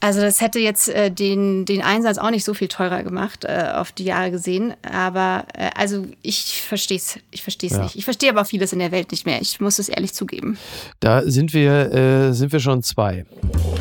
also 0.00 0.20
das 0.20 0.40
hätte 0.40 0.58
jetzt 0.58 0.88
äh, 0.88 1.10
den, 1.10 1.66
den 1.66 1.82
Einsatz 1.82 2.18
auch 2.18 2.30
nicht 2.30 2.44
so 2.44 2.54
viel 2.54 2.68
teurer 2.68 3.02
gemacht, 3.02 3.44
äh, 3.44 3.72
auf 3.74 3.92
die 3.92 4.04
Jahre 4.04 4.30
gesehen. 4.30 4.74
Aber 4.82 5.44
äh, 5.54 5.70
also 5.76 6.06
ich 6.22 6.62
verstehe 6.62 6.96
es, 6.96 7.18
ich 7.30 7.42
verstehe 7.42 7.68
es 7.68 7.76
ja. 7.76 7.82
nicht. 7.82 7.96
Ich 7.96 8.04
verstehe 8.04 8.30
aber 8.30 8.44
vieles 8.44 8.72
in 8.72 8.78
der 8.78 8.90
Welt 8.90 9.10
nicht 9.10 9.26
mehr. 9.26 9.40
Ich 9.42 9.60
muss 9.60 9.78
es 9.78 9.88
ehrlich 9.88 10.14
zugeben. 10.14 10.56
Da 11.00 11.22
sind 11.22 11.52
wir, 11.52 11.92
äh, 11.92 12.32
sind 12.32 12.52
wir 12.52 12.60
schon 12.60 12.82
zwei. 12.82 13.26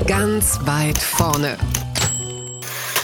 Ganz 0.05 0.59
weit 0.65 0.97
vorne. 0.97 1.57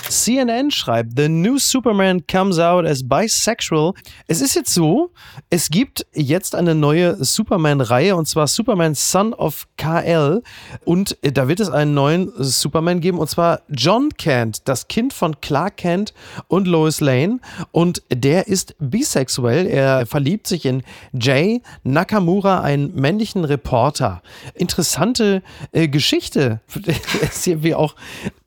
CNN 0.10 0.72
schreibt, 0.72 1.18
The 1.18 1.30
new 1.30 1.58
Superman 1.58 2.26
comes 2.28 2.60
out 2.60 2.86
as 2.86 3.08
bisexual. 3.08 3.94
Es 4.28 4.42
ist 4.42 4.56
jetzt 4.56 4.74
so, 4.74 5.12
es 5.50 5.70
gibt 5.70 6.06
jetzt 6.14 6.56
eine 6.56 6.76
neue 6.76 7.24
Superman-Reihe 7.24 8.16
und 8.16 8.28
zwar 8.28 8.48
Superman 8.48 8.96
Son 8.96 9.34
of 9.34 9.68
KL 9.78 10.42
und 10.86 11.18
da 11.22 11.48
wird 11.48 11.60
es 11.60 11.70
einen 11.70 11.94
neuen 11.94 12.32
Superman 12.38 13.02
geben 13.02 13.20
und 13.20 13.30
zwar 13.30 13.62
John 13.70 14.10
Kent, 14.18 14.68
das 14.68 14.88
Kind 14.88 15.14
von 15.14 15.40
Clark 15.42 15.78
Kent 15.78 16.14
und 16.48 16.68
Lois 16.68 17.00
Lane 17.02 17.40
und 17.72 18.02
der 18.12 18.48
ist 18.48 18.76
bisexuell. 18.80 19.68
Er 19.68 20.06
verliebt 20.06 20.48
sich 20.48 20.66
in 20.66 20.84
Jay 21.14 21.62
Nakamura, 21.84 22.62
einen 22.62 22.96
männlichen 22.96 23.44
Reporter. 23.44 24.22
Interessante 24.54 25.44
äh, 25.72 25.88
Geschichte. 25.88 26.62
ist 27.22 27.64
wie 27.64 27.76
auch, 27.76 27.96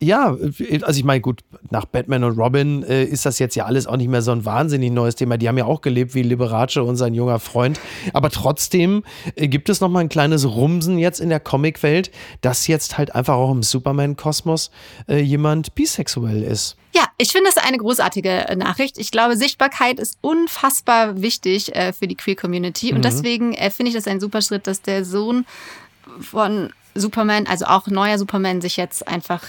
ja, 0.00 0.36
also 0.82 0.98
ich 0.98 1.04
meine, 1.04 1.20
gut, 1.20 1.42
nach 1.70 1.84
Batman 1.84 2.24
und 2.24 2.38
Robin 2.38 2.82
äh, 2.84 3.04
ist 3.04 3.26
das 3.26 3.38
jetzt 3.38 3.54
ja 3.56 3.64
alles 3.64 3.86
auch 3.86 3.96
nicht 3.96 4.08
mehr 4.08 4.22
so 4.22 4.30
ein 4.30 4.44
wahnsinnig 4.44 4.92
neues 4.92 5.16
Thema. 5.16 5.36
Die 5.36 5.48
haben 5.48 5.58
ja 5.58 5.64
auch 5.64 5.80
gelebt 5.80 6.14
wie 6.14 6.22
Liberace 6.22 6.78
und 6.78 6.96
sein 6.96 7.14
junger 7.14 7.40
Freund. 7.40 7.80
Aber 8.12 8.30
trotzdem 8.30 9.02
äh, 9.34 9.48
gibt 9.48 9.68
es 9.68 9.80
noch 9.80 9.88
mal 9.88 10.00
ein 10.00 10.08
kleines 10.08 10.46
Rumsen 10.46 10.98
jetzt 10.98 11.20
in 11.20 11.28
der 11.28 11.40
Comicwelt, 11.40 12.10
dass 12.40 12.66
jetzt 12.66 12.98
halt 12.98 13.14
einfach 13.14 13.34
auch 13.34 13.50
im 13.50 13.62
Superman-Kosmos 13.62 14.70
äh, 15.08 15.18
jemand 15.18 15.74
bisexuell 15.74 16.42
ist. 16.42 16.76
Ja, 16.94 17.04
ich 17.18 17.30
finde 17.30 17.50
das 17.52 17.62
eine 17.62 17.78
großartige 17.78 18.48
äh, 18.48 18.56
Nachricht. 18.56 18.98
Ich 18.98 19.10
glaube, 19.10 19.36
Sichtbarkeit 19.36 19.98
ist 19.98 20.18
unfassbar 20.20 21.20
wichtig 21.20 21.74
äh, 21.74 21.92
für 21.92 22.06
die 22.06 22.16
Queer-Community. 22.16 22.90
Mhm. 22.90 22.96
Und 22.96 23.04
deswegen 23.04 23.54
äh, 23.54 23.70
finde 23.70 23.90
ich 23.90 23.96
das 23.96 24.06
ein 24.06 24.20
super 24.20 24.40
Schritt, 24.42 24.66
dass 24.66 24.82
der 24.82 25.04
Sohn 25.04 25.46
von 26.20 26.72
Superman, 26.94 27.46
also 27.46 27.66
auch 27.66 27.86
neuer 27.86 28.18
Superman, 28.18 28.60
sich 28.60 28.76
jetzt 28.76 29.06
einfach 29.06 29.44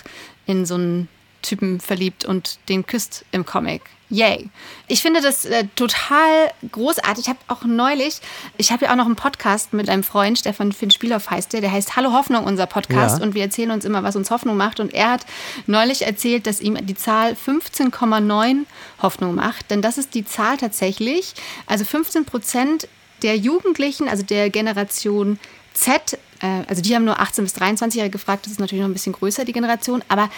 in 0.46 0.66
so 0.66 0.78
ein 0.78 1.08
Typen 1.42 1.80
verliebt 1.80 2.26
und 2.26 2.60
den 2.70 2.86
küsst 2.86 3.26
im 3.32 3.46
Comic. 3.46 3.82
Yay. 4.12 4.50
Ich 4.90 5.02
finde 5.02 5.22
das 5.22 5.46
äh, 5.46 5.64
total 5.78 6.52
großartig. 6.70 7.24
Ich 7.24 7.30
habe 7.30 7.40
auch 7.48 7.64
neulich, 7.64 8.20
ich 8.58 8.74
habe 8.74 8.86
ja 8.86 8.92
auch 8.92 8.98
noch 8.98 9.06
einen 9.06 9.16
Podcast 9.16 9.72
mit 9.72 9.90
einem 9.90 10.04
Freund, 10.04 10.38
Stefan 10.38 10.74
Finn 10.74 10.92
Spielhoff 10.92 11.30
heißt 11.32 11.54
der, 11.54 11.62
der 11.62 11.72
heißt 11.72 11.96
Hallo 11.96 12.12
Hoffnung, 12.12 12.44
unser 12.44 12.66
Podcast. 12.66 13.20
Ja. 13.20 13.24
Und 13.24 13.36
wir 13.36 13.44
erzählen 13.44 13.72
uns 13.72 13.86
immer, 13.86 14.04
was 14.04 14.18
uns 14.18 14.30
Hoffnung 14.30 14.58
macht. 14.58 14.82
Und 14.82 14.94
er 14.94 15.12
hat 15.12 15.26
neulich 15.66 16.06
erzählt, 16.06 16.46
dass 16.46 16.60
ihm 16.60 16.86
die 16.86 16.96
Zahl 16.96 17.34
15,9 17.34 18.66
Hoffnung 19.02 19.36
macht. 19.36 19.72
Denn 19.72 19.82
das 19.82 19.98
ist 19.98 20.14
die 20.14 20.26
Zahl 20.26 20.58
tatsächlich. 20.58 21.34
Also 21.66 21.86
15 21.86 22.26
Prozent 22.26 22.90
der 23.22 23.38
Jugendlichen, 23.38 24.10
also 24.10 24.24
der 24.24 24.50
Generation 24.50 25.40
Z, 25.74 26.20
äh, 26.42 26.64
also 26.68 26.82
die 26.82 26.94
haben 26.96 27.06
nur 27.06 27.20
18 27.20 27.46
bis 27.46 27.54
23 27.54 28.00
Jahre 28.00 28.10
gefragt, 28.10 28.46
das 28.46 28.52
ist 28.52 28.60
natürlich 28.60 28.82
noch 28.82 28.90
ein 28.90 28.94
bisschen 28.94 29.14
größer, 29.14 29.46
die 29.46 29.54
Generation, 29.54 30.04
aber 30.10 30.30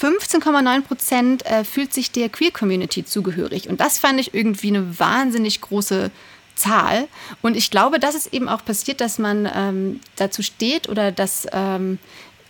15,9 0.00 0.82
Prozent 0.82 1.46
äh, 1.46 1.64
fühlt 1.64 1.92
sich 1.92 2.10
der 2.12 2.28
Queer-Community 2.28 3.04
zugehörig. 3.04 3.68
Und 3.68 3.80
das 3.80 3.98
fand 3.98 4.20
ich 4.20 4.34
irgendwie 4.34 4.68
eine 4.68 4.98
wahnsinnig 4.98 5.60
große 5.60 6.10
Zahl. 6.54 7.08
Und 7.40 7.56
ich 7.56 7.70
glaube, 7.70 7.98
dass 7.98 8.14
es 8.14 8.26
eben 8.26 8.48
auch 8.48 8.64
passiert, 8.64 9.00
dass 9.00 9.18
man 9.18 9.48
ähm, 9.54 10.00
dazu 10.16 10.42
steht 10.42 10.88
oder 10.88 11.10
dass 11.10 11.46
ähm, 11.52 11.98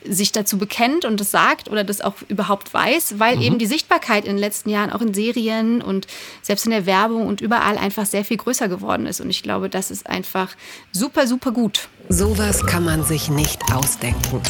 sich 0.05 0.33
dazu 0.33 0.59
bekennt 0.59 1.05
und 1.05 1.21
das 1.21 1.31
sagt 1.31 1.71
oder 1.71 1.85
das 1.85 2.01
auch 2.01 2.15
überhaupt 2.29 2.75
weiß, 2.75 3.19
weil 3.19 3.37
mhm. 3.37 3.43
eben 3.43 3.59
die 3.59 3.67
Sichtbarkeit 3.67 4.25
in 4.25 4.33
den 4.33 4.39
letzten 4.39 4.71
Jahren 4.71 4.91
auch 4.91 5.01
in 5.01 5.15
Serien 5.15 5.81
und 5.81 6.07
selbst 6.43 6.65
in 6.65 6.73
der 6.73 6.87
Werbung 6.87 7.27
und 7.27 7.41
überall 7.41 7.79
einfach 7.79 8.07
sehr 8.07 8.25
viel 8.25 8.37
größer 8.37 8.69
geworden 8.69 9.07
ist. 9.07 9.21
Und 9.21 9.31
ich 9.31 9.43
glaube, 9.43 9.69
das 9.69 9.91
ist 9.91 10.09
einfach 10.09 10.55
super, 10.91 11.27
super 11.27 11.53
gut. 11.53 11.89
Sowas 12.09 12.67
kann 12.67 12.85
man 12.85 13.05
sich 13.05 13.29
nicht 13.29 13.61
ausdenken. 13.73 14.43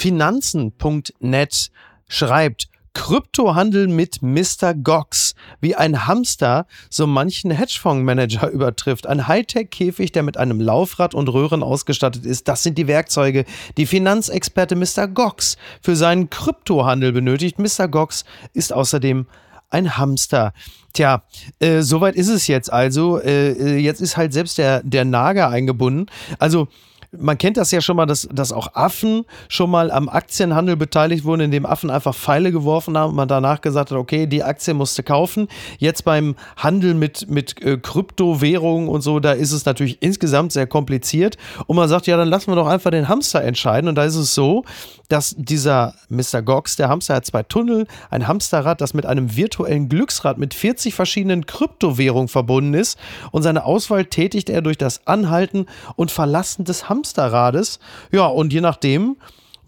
Finanzen.net 0.00 1.70
schreibt, 2.08 2.68
Kryptohandel 2.94 3.86
mit 3.86 4.22
Mr. 4.22 4.72
Gox, 4.72 5.34
wie 5.60 5.76
ein 5.76 6.06
Hamster 6.06 6.66
so 6.88 7.06
manchen 7.06 7.50
Hedgefondsmanager 7.50 8.48
übertrifft. 8.50 9.06
Ein 9.06 9.28
Hightech-Käfig, 9.28 10.10
der 10.10 10.22
mit 10.22 10.38
einem 10.38 10.58
Laufrad 10.58 11.14
und 11.14 11.28
Röhren 11.28 11.62
ausgestattet 11.62 12.24
ist. 12.24 12.48
Das 12.48 12.62
sind 12.62 12.78
die 12.78 12.86
Werkzeuge, 12.86 13.44
die 13.76 13.84
Finanzexperte 13.84 14.74
Mr. 14.74 15.06
Gox 15.06 15.58
für 15.82 15.94
seinen 15.94 16.30
Kryptohandel 16.30 17.12
benötigt. 17.12 17.58
Mr. 17.58 17.86
Gox 17.86 18.24
ist 18.54 18.72
außerdem 18.72 19.26
ein 19.68 19.98
Hamster. 19.98 20.54
Tja, 20.94 21.24
äh, 21.58 21.82
soweit 21.82 22.16
ist 22.16 22.28
es 22.28 22.46
jetzt 22.46 22.72
also. 22.72 23.20
Äh, 23.20 23.50
äh 23.50 23.76
jetzt 23.76 24.00
ist 24.00 24.16
halt 24.16 24.32
selbst 24.32 24.56
der, 24.56 24.82
der 24.82 25.04
Nager 25.04 25.50
eingebunden. 25.50 26.06
Also 26.38 26.68
man 27.18 27.38
kennt 27.38 27.56
das 27.56 27.70
ja 27.70 27.80
schon 27.80 27.96
mal, 27.96 28.06
dass, 28.06 28.28
dass 28.32 28.52
auch 28.52 28.74
Affen 28.74 29.24
schon 29.48 29.70
mal 29.70 29.90
am 29.90 30.08
Aktienhandel 30.08 30.76
beteiligt 30.76 31.24
wurden, 31.24 31.42
indem 31.42 31.66
Affen 31.66 31.90
einfach 31.90 32.14
Pfeile 32.14 32.52
geworfen 32.52 32.96
haben 32.96 33.10
und 33.10 33.16
man 33.16 33.28
danach 33.28 33.60
gesagt 33.60 33.90
hat, 33.90 33.98
okay, 33.98 34.26
die 34.26 34.44
Aktie 34.44 34.74
musste 34.74 35.02
kaufen. 35.02 35.48
Jetzt 35.78 36.04
beim 36.04 36.36
Handel 36.56 36.94
mit, 36.94 37.28
mit 37.28 37.60
äh, 37.62 37.78
Kryptowährungen 37.78 38.88
und 38.88 39.00
so, 39.00 39.18
da 39.18 39.32
ist 39.32 39.52
es 39.52 39.64
natürlich 39.64 39.98
insgesamt 40.00 40.52
sehr 40.52 40.66
kompliziert. 40.66 41.36
Und 41.66 41.76
man 41.76 41.88
sagt, 41.88 42.06
ja, 42.06 42.16
dann 42.16 42.28
lassen 42.28 42.50
wir 42.50 42.56
doch 42.56 42.68
einfach 42.68 42.90
den 42.90 43.08
Hamster 43.08 43.42
entscheiden. 43.42 43.88
Und 43.88 43.96
da 43.96 44.04
ist 44.04 44.16
es 44.16 44.34
so, 44.34 44.64
dass 45.12 45.34
dieser 45.38 45.94
Mr. 46.08 46.42
Gox, 46.42 46.76
der 46.76 46.88
Hamster 46.88 47.14
hat 47.16 47.26
zwei 47.26 47.42
Tunnel, 47.42 47.86
ein 48.10 48.26
Hamsterrad, 48.26 48.80
das 48.80 48.94
mit 48.94 49.06
einem 49.06 49.36
virtuellen 49.36 49.88
Glücksrad 49.88 50.38
mit 50.38 50.54
40 50.54 50.94
verschiedenen 50.94 51.46
Kryptowährungen 51.46 52.28
verbunden 52.28 52.74
ist. 52.74 52.98
Und 53.30 53.42
seine 53.42 53.64
Auswahl 53.64 54.04
tätigt 54.04 54.50
er 54.50 54.62
durch 54.62 54.78
das 54.78 55.06
Anhalten 55.06 55.66
und 55.96 56.10
Verlassen 56.10 56.64
des. 56.64 56.80
Hamsterrades. 56.88 57.78
Ja, 58.12 58.26
und 58.26 58.52
je 58.52 58.60
nachdem, 58.60 59.16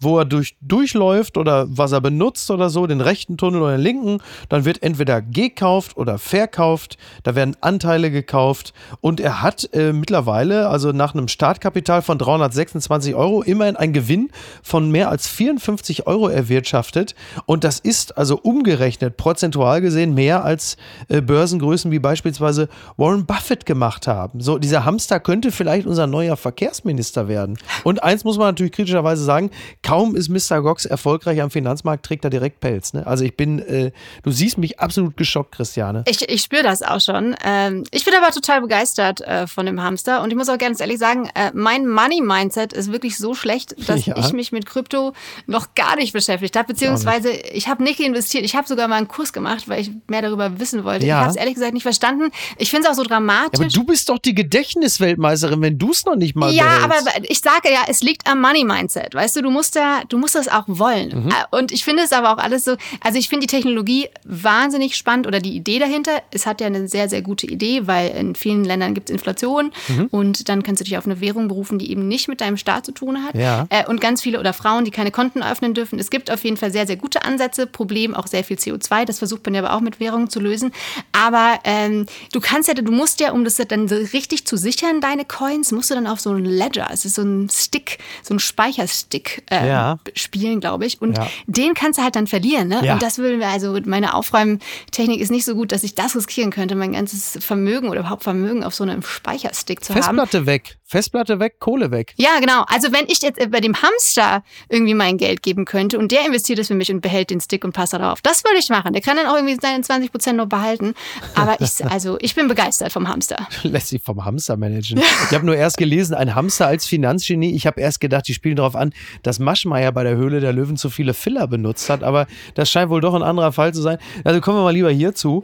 wo 0.03 0.17
er 0.17 0.25
durch, 0.25 0.55
durchläuft 0.61 1.37
oder 1.37 1.65
was 1.69 1.91
er 1.91 2.01
benutzt 2.01 2.49
oder 2.51 2.69
so, 2.69 2.87
den 2.87 3.01
rechten 3.01 3.37
Tunnel 3.37 3.61
oder 3.61 3.77
den 3.77 3.81
linken, 3.81 4.17
dann 4.49 4.65
wird 4.65 4.83
entweder 4.83 5.21
gekauft 5.21 5.97
oder 5.97 6.17
verkauft, 6.17 6.97
da 7.23 7.35
werden 7.35 7.55
Anteile 7.61 8.11
gekauft 8.11 8.73
und 9.01 9.19
er 9.19 9.41
hat 9.41 9.69
äh, 9.73 9.93
mittlerweile, 9.93 10.69
also 10.69 10.91
nach 10.91 11.13
einem 11.13 11.27
Startkapital 11.27 12.01
von 12.01 12.17
326 12.17 13.15
Euro, 13.15 13.41
immerhin 13.41 13.75
einen 13.75 13.93
Gewinn 13.93 14.29
von 14.61 14.91
mehr 14.91 15.09
als 15.09 15.27
54 15.27 16.07
Euro 16.07 16.27
erwirtschaftet 16.27 17.15
und 17.45 17.63
das 17.63 17.79
ist 17.79 18.17
also 18.17 18.39
umgerechnet, 18.41 19.17
prozentual 19.17 19.81
gesehen, 19.81 20.13
mehr 20.13 20.43
als 20.43 20.77
äh, 21.07 21.21
Börsengrößen 21.21 21.91
wie 21.91 21.99
beispielsweise 21.99 22.69
Warren 22.97 23.25
Buffett 23.25 23.65
gemacht 23.65 24.07
haben. 24.07 24.41
So, 24.41 24.57
dieser 24.57 24.85
Hamster 24.85 25.19
könnte 25.19 25.51
vielleicht 25.51 25.87
unser 25.87 26.07
neuer 26.07 26.37
Verkehrsminister 26.37 27.27
werden. 27.27 27.57
Und 27.83 28.03
eins 28.03 28.23
muss 28.23 28.37
man 28.37 28.47
natürlich 28.47 28.73
kritischerweise 28.73 29.23
sagen, 29.23 29.51
kaum 29.81 29.92
ist 30.15 30.29
Mr. 30.29 30.61
Gox 30.61 30.85
erfolgreich 30.85 31.41
am 31.41 31.51
Finanzmarkt, 31.51 32.05
trägt 32.05 32.23
er 32.23 32.29
direkt 32.29 32.59
Pelz. 32.59 32.93
Ne? 32.93 33.05
Also 33.05 33.23
ich 33.23 33.35
bin, 33.37 33.59
äh, 33.59 33.91
du 34.23 34.31
siehst 34.31 34.57
mich 34.57 34.79
absolut 34.79 35.17
geschockt, 35.17 35.53
Christiane. 35.55 36.03
Ich, 36.07 36.27
ich 36.27 36.41
spüre 36.41 36.63
das 36.63 36.81
auch 36.81 36.99
schon. 36.99 37.35
Ähm, 37.43 37.83
ich 37.91 38.05
bin 38.05 38.13
aber 38.15 38.31
total 38.31 38.61
begeistert 38.61 39.21
äh, 39.21 39.47
von 39.47 39.65
dem 39.65 39.81
Hamster 39.81 40.21
und 40.23 40.31
ich 40.31 40.35
muss 40.35 40.49
auch 40.49 40.57
ganz 40.57 40.79
ehrlich 40.81 40.99
sagen, 40.99 41.29
äh, 41.35 41.51
mein 41.53 41.87
Money-Mindset 41.87 42.73
ist 42.73 42.91
wirklich 42.91 43.17
so 43.17 43.33
schlecht, 43.35 43.75
dass 43.87 44.05
ja. 44.05 44.17
ich 44.17 44.33
mich 44.33 44.51
mit 44.51 44.65
Krypto 44.65 45.13
noch 45.47 45.75
gar 45.75 45.95
nicht 45.95 46.13
beschäftigt 46.13 46.55
habe, 46.55 46.67
beziehungsweise 46.67 47.31
ich 47.31 47.67
habe 47.67 47.83
nicht 47.83 47.99
investiert. 47.99 48.43
Ich 48.43 48.55
habe 48.55 48.67
sogar 48.67 48.87
mal 48.87 48.95
einen 48.95 49.07
Kurs 49.07 49.33
gemacht, 49.33 49.69
weil 49.69 49.81
ich 49.81 49.91
mehr 50.07 50.21
darüber 50.21 50.59
wissen 50.59 50.83
wollte. 50.83 51.05
Ja. 51.05 51.15
Ich 51.15 51.21
habe 51.21 51.29
es 51.31 51.35
ehrlich 51.35 51.53
gesagt 51.55 51.73
nicht 51.73 51.83
verstanden. 51.83 52.31
Ich 52.57 52.69
finde 52.69 52.87
es 52.87 52.91
auch 52.91 52.95
so 52.95 53.03
dramatisch. 53.07 53.59
Ja, 53.59 53.65
aber 53.65 53.73
du 53.73 53.83
bist 53.83 54.09
doch 54.09 54.19
die 54.19 54.33
Gedächtnisweltmeisterin, 54.33 55.61
wenn 55.61 55.77
du 55.77 55.91
es 55.91 56.05
noch 56.05 56.15
nicht 56.15 56.35
mal 56.35 56.51
Ja, 56.51 56.87
behältst. 56.87 57.07
aber 57.07 57.25
ich 57.29 57.39
sage 57.39 57.71
ja, 57.71 57.81
es 57.87 58.01
liegt 58.01 58.27
am 58.27 58.41
Money-Mindset. 58.41 59.13
Weißt 59.13 59.35
du, 59.35 59.41
du 59.41 59.49
musst 59.49 59.75
ja 59.75 59.82
da, 59.83 60.03
du 60.07 60.17
musst 60.17 60.35
das 60.35 60.47
auch 60.47 60.63
wollen. 60.67 61.25
Mhm. 61.25 61.29
Äh, 61.29 61.57
und 61.57 61.71
ich 61.71 61.83
finde 61.83 62.03
es 62.03 62.13
aber 62.13 62.33
auch 62.33 62.37
alles 62.37 62.63
so, 62.63 62.75
also 63.01 63.17
ich 63.17 63.29
finde 63.29 63.47
die 63.47 63.55
Technologie 63.55 64.09
wahnsinnig 64.23 64.95
spannend 64.95 65.27
oder 65.27 65.39
die 65.39 65.55
Idee 65.55 65.79
dahinter. 65.79 66.21
Es 66.31 66.45
hat 66.45 66.61
ja 66.61 66.67
eine 66.67 66.87
sehr, 66.87 67.09
sehr 67.09 67.21
gute 67.21 67.47
Idee, 67.47 67.87
weil 67.87 68.09
in 68.11 68.35
vielen 68.35 68.63
Ländern 68.63 68.93
gibt 68.93 69.09
es 69.09 69.13
Inflation 69.13 69.71
mhm. 69.89 70.07
und 70.11 70.49
dann 70.49 70.63
kannst 70.63 70.81
du 70.81 70.85
dich 70.85 70.97
auf 70.97 71.05
eine 71.05 71.19
Währung 71.21 71.47
berufen, 71.47 71.79
die 71.79 71.91
eben 71.91 72.07
nicht 72.07 72.27
mit 72.27 72.41
deinem 72.41 72.57
Staat 72.57 72.85
zu 72.85 72.91
tun 72.91 73.23
hat. 73.23 73.35
Ja. 73.35 73.67
Äh, 73.69 73.85
und 73.87 74.01
ganz 74.01 74.21
viele 74.21 74.39
oder 74.39 74.53
Frauen, 74.53 74.85
die 74.85 74.91
keine 74.91 75.11
Konten 75.11 75.43
öffnen 75.43 75.73
dürfen. 75.73 75.99
Es 75.99 76.09
gibt 76.09 76.31
auf 76.31 76.43
jeden 76.43 76.57
Fall 76.57 76.71
sehr, 76.71 76.87
sehr 76.87 76.97
gute 76.97 77.25
Ansätze. 77.25 77.67
Problem 77.67 78.15
auch 78.15 78.27
sehr 78.27 78.43
viel 78.43 78.57
CO2. 78.57 79.05
Das 79.05 79.19
versucht 79.19 79.45
man 79.45 79.53
ja 79.55 79.63
aber 79.63 79.73
auch 79.73 79.81
mit 79.81 79.99
Währungen 79.99 80.29
zu 80.29 80.39
lösen. 80.39 80.71
Aber 81.11 81.59
ähm, 81.63 82.05
du 82.31 82.39
kannst 82.39 82.67
ja, 82.67 82.73
du 82.73 82.91
musst 82.91 83.19
ja, 83.19 83.31
um 83.31 83.43
das 83.43 83.55
dann 83.55 83.87
so 83.87 83.95
richtig 83.95 84.45
zu 84.45 84.57
sichern, 84.57 85.01
deine 85.01 85.25
Coins, 85.25 85.71
musst 85.71 85.89
du 85.89 85.95
dann 85.95 86.07
auf 86.07 86.19
so 86.19 86.29
einen 86.29 86.45
Ledger, 86.45 86.89
es 86.91 87.05
ist 87.05 87.15
so 87.15 87.21
ein 87.21 87.49
Stick, 87.49 87.99
so 88.21 88.33
ein 88.33 88.39
Speicherstick 88.39 89.43
äh, 89.49 89.67
ja. 89.67 89.72
Spielen, 90.15 90.59
glaube 90.59 90.85
ich. 90.85 91.01
Und 91.01 91.17
ja. 91.17 91.27
den 91.47 91.73
kannst 91.73 91.99
du 91.99 92.03
halt 92.03 92.15
dann 92.15 92.27
verlieren. 92.27 92.67
Ne? 92.67 92.81
Ja. 92.83 92.93
Und 92.93 93.03
das 93.03 93.17
will 93.17 93.41
also 93.43 93.77
meine 93.85 94.13
Aufräumtechnik 94.13 95.19
ist 95.19 95.31
nicht 95.31 95.45
so 95.45 95.55
gut, 95.55 95.71
dass 95.71 95.83
ich 95.83 95.95
das 95.95 96.15
riskieren 96.15 96.51
könnte, 96.51 96.75
mein 96.75 96.93
ganzes 96.93 97.37
Vermögen 97.41 97.89
oder 97.89 98.01
überhaupt 98.01 98.23
Vermögen 98.23 98.63
auf 98.63 98.73
so 98.75 98.83
einem 98.83 99.01
Speicherstick 99.01 99.83
zu 99.83 99.93
Festplatte 99.93 100.07
haben. 100.07 100.27
Festplatte 100.27 100.45
weg. 100.45 100.77
Festplatte 100.93 101.39
weg, 101.39 101.59
Kohle 101.59 101.89
weg. 101.89 102.13
Ja, 102.17 102.39
genau. 102.39 102.65
Also 102.67 102.91
wenn 102.93 103.05
ich 103.07 103.23
jetzt 103.23 103.39
bei 103.49 103.61
dem 103.61 103.81
Hamster 103.81 104.43
irgendwie 104.69 104.93
mein 104.93 105.17
Geld 105.17 105.41
geben 105.41 105.65
könnte 105.65 105.97
und 105.97 106.11
der 106.11 106.23
investiert 106.23 106.59
es 106.59 106.67
für 106.67 106.75
mich 106.75 106.91
und 106.91 107.01
behält 107.01 107.31
den 107.31 107.41
Stick 107.41 107.65
und 107.65 107.71
passt 107.71 107.93
darauf, 107.93 108.21
das 108.21 108.43
würde 108.43 108.59
ich 108.59 108.69
machen. 108.69 108.93
Der 108.93 109.01
kann 109.01 109.17
dann 109.17 109.25
auch 109.25 109.33
irgendwie 109.33 109.57
seine 109.59 109.81
20 109.81 110.11
Prozent 110.11 110.37
noch 110.37 110.45
behalten. 110.45 110.93
Aber 111.33 111.59
ich, 111.59 111.83
also 111.89 112.17
ich 112.21 112.35
bin 112.35 112.47
begeistert 112.47 112.91
vom 112.91 113.07
Hamster. 113.07 113.47
Lässt 113.63 113.87
sich 113.87 114.03
vom 114.03 114.23
Hamster 114.23 114.55
managen. 114.55 114.99
Ich 114.99 115.33
habe 115.33 115.47
nur 115.47 115.55
erst 115.55 115.77
gelesen, 115.77 116.13
ein 116.13 116.35
Hamster 116.35 116.67
als 116.67 116.85
Finanzgenie. 116.85 117.55
Ich 117.55 117.65
habe 117.65 117.81
erst 117.81 117.99
gedacht, 117.99 118.27
die 118.27 118.35
spielen 118.35 118.57
darauf 118.57 118.75
an, 118.75 118.93
dass 119.23 119.39
Maschmeyer 119.39 119.91
bei 119.91 120.03
der 120.03 120.15
Höhle 120.15 120.41
der 120.41 120.53
Löwen 120.53 120.77
zu 120.77 120.91
viele 120.91 121.15
Filler 121.15 121.47
benutzt 121.47 121.89
hat. 121.89 122.03
Aber 122.03 122.27
das 122.53 122.69
scheint 122.69 122.91
wohl 122.91 123.01
doch 123.01 123.15
ein 123.15 123.23
anderer 123.23 123.51
Fall 123.51 123.73
zu 123.73 123.81
sein. 123.81 123.97
Also 124.23 124.41
kommen 124.41 124.59
wir 124.59 124.63
mal 124.63 124.73
lieber 124.73 124.91
hierzu. 124.91 125.43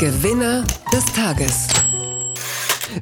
Gewinner 0.00 0.64
des 0.92 1.04
Tages. 1.12 1.68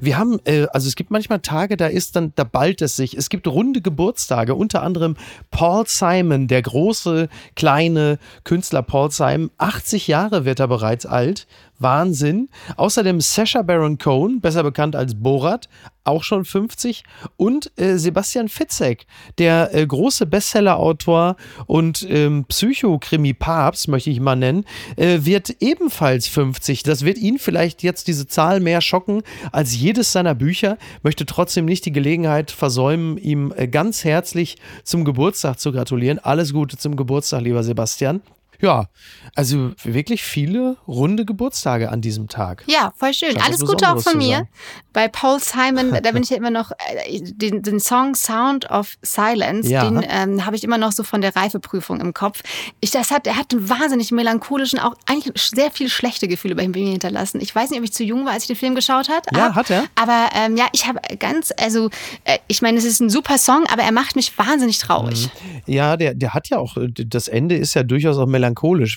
Wir 0.00 0.18
haben, 0.18 0.38
äh, 0.44 0.66
also 0.72 0.88
es 0.88 0.96
gibt 0.96 1.10
manchmal 1.10 1.40
Tage, 1.40 1.76
da 1.76 1.86
ist 1.86 2.16
dann, 2.16 2.32
da 2.36 2.44
ballt 2.44 2.82
es 2.82 2.96
sich. 2.96 3.16
Es 3.16 3.28
gibt 3.28 3.46
runde 3.46 3.80
Geburtstage, 3.80 4.54
unter 4.54 4.82
anderem 4.82 5.16
Paul 5.50 5.84
Simon, 5.86 6.48
der 6.48 6.62
große, 6.62 7.28
kleine 7.56 8.18
Künstler 8.44 8.82
Paul 8.82 9.10
Simon. 9.10 9.50
80 9.58 10.08
Jahre 10.08 10.44
wird 10.44 10.60
er 10.60 10.68
bereits 10.68 11.06
alt. 11.06 11.46
Wahnsinn. 11.80 12.48
Außerdem 12.76 13.20
Sasha 13.20 13.62
Baron 13.62 13.98
Cohen, 13.98 14.40
besser 14.40 14.62
bekannt 14.62 14.94
als 14.94 15.14
Borat, 15.14 15.68
auch 16.04 16.22
schon 16.22 16.44
50. 16.44 17.04
Und 17.36 17.72
äh, 17.76 17.96
Sebastian 17.96 18.48
Fitzek, 18.48 19.06
der 19.38 19.74
äh, 19.74 19.86
große 19.86 20.26
Bestseller-Autor 20.26 21.36
und 21.66 22.06
ähm, 22.08 22.44
Psychokrimi-Papst, 22.46 23.88
möchte 23.88 24.10
ich 24.10 24.20
mal 24.20 24.36
nennen, 24.36 24.64
äh, 24.96 25.20
wird 25.22 25.56
ebenfalls 25.60 26.26
50. 26.28 26.82
Das 26.82 27.04
wird 27.04 27.18
ihn 27.18 27.38
vielleicht 27.38 27.82
jetzt 27.82 28.08
diese 28.08 28.26
Zahl 28.26 28.60
mehr 28.60 28.80
schocken 28.80 29.22
als 29.52 29.76
jedes 29.76 30.12
seiner 30.12 30.34
Bücher. 30.34 30.78
Möchte 31.02 31.26
trotzdem 31.26 31.64
nicht 31.64 31.84
die 31.86 31.92
Gelegenheit 31.92 32.50
versäumen, 32.50 33.16
ihm 33.18 33.52
äh, 33.56 33.68
ganz 33.68 34.04
herzlich 34.04 34.56
zum 34.84 35.04
Geburtstag 35.04 35.58
zu 35.58 35.72
gratulieren. 35.72 36.18
Alles 36.18 36.52
Gute 36.52 36.76
zum 36.76 36.96
Geburtstag, 36.96 37.42
lieber 37.42 37.62
Sebastian. 37.62 38.20
Ja, 38.60 38.86
also 39.34 39.72
wirklich 39.82 40.22
viele 40.22 40.76
runde 40.86 41.24
Geburtstage 41.24 41.90
an 41.90 42.00
diesem 42.00 42.28
Tag. 42.28 42.64
Ja, 42.66 42.92
voll 42.96 43.14
schön. 43.14 43.32
Scheint 43.32 43.46
Alles 43.46 43.60
Gute 43.60 43.90
auch 43.90 44.00
von 44.00 44.18
mir. 44.18 44.46
Bei 44.92 45.08
Paul 45.08 45.38
Simon, 45.40 45.92
da 46.02 46.12
bin 46.12 46.22
ich 46.22 46.30
ja 46.30 46.36
immer 46.36 46.50
noch, 46.50 46.72
äh, 46.72 47.20
den, 47.20 47.62
den 47.62 47.80
Song 47.80 48.14
Sound 48.14 48.68
of 48.70 48.96
Silence, 49.02 49.70
ja. 49.70 49.88
den 49.88 50.04
ähm, 50.08 50.44
habe 50.44 50.56
ich 50.56 50.64
immer 50.64 50.78
noch 50.78 50.92
so 50.92 51.04
von 51.04 51.20
der 51.20 51.34
Reifeprüfung 51.36 52.00
im 52.00 52.12
Kopf. 52.12 52.42
Ich, 52.80 52.90
das 52.90 53.10
hat, 53.10 53.26
er 53.26 53.36
hat 53.36 53.52
einen 53.52 53.68
wahnsinnig 53.68 54.10
melancholischen, 54.10 54.78
auch 54.78 54.94
eigentlich 55.06 55.32
sehr 55.36 55.70
viel 55.70 55.88
schlechte 55.88 56.28
Gefühle 56.28 56.54
bei 56.54 56.68
mir 56.68 56.90
hinterlassen. 56.90 57.40
Ich 57.40 57.54
weiß 57.54 57.70
nicht, 57.70 57.78
ob 57.78 57.84
ich 57.84 57.92
zu 57.92 58.04
jung 58.04 58.24
war, 58.26 58.32
als 58.32 58.44
ich 58.44 58.48
den 58.48 58.56
Film 58.56 58.74
geschaut 58.74 59.08
habe. 59.08 59.22
Ja, 59.34 59.54
hat 59.54 59.70
er. 59.70 59.84
Aber 59.94 60.28
ähm, 60.34 60.56
ja, 60.56 60.66
ich 60.72 60.86
habe 60.86 61.00
ganz, 61.18 61.52
also 61.58 61.88
äh, 62.24 62.38
ich 62.48 62.62
meine, 62.62 62.78
es 62.78 62.84
ist 62.84 63.00
ein 63.00 63.10
super 63.10 63.38
Song, 63.38 63.64
aber 63.72 63.82
er 63.82 63.92
macht 63.92 64.16
mich 64.16 64.36
wahnsinnig 64.36 64.78
traurig. 64.78 65.30
Mhm. 65.66 65.72
Ja, 65.72 65.96
der, 65.96 66.14
der 66.14 66.34
hat 66.34 66.48
ja 66.48 66.58
auch, 66.58 66.76
das 66.76 67.28
Ende 67.28 67.56
ist 67.56 67.74
ja 67.74 67.82
durchaus 67.82 68.18
auch 68.18 68.26
melancholisch, 68.26 68.49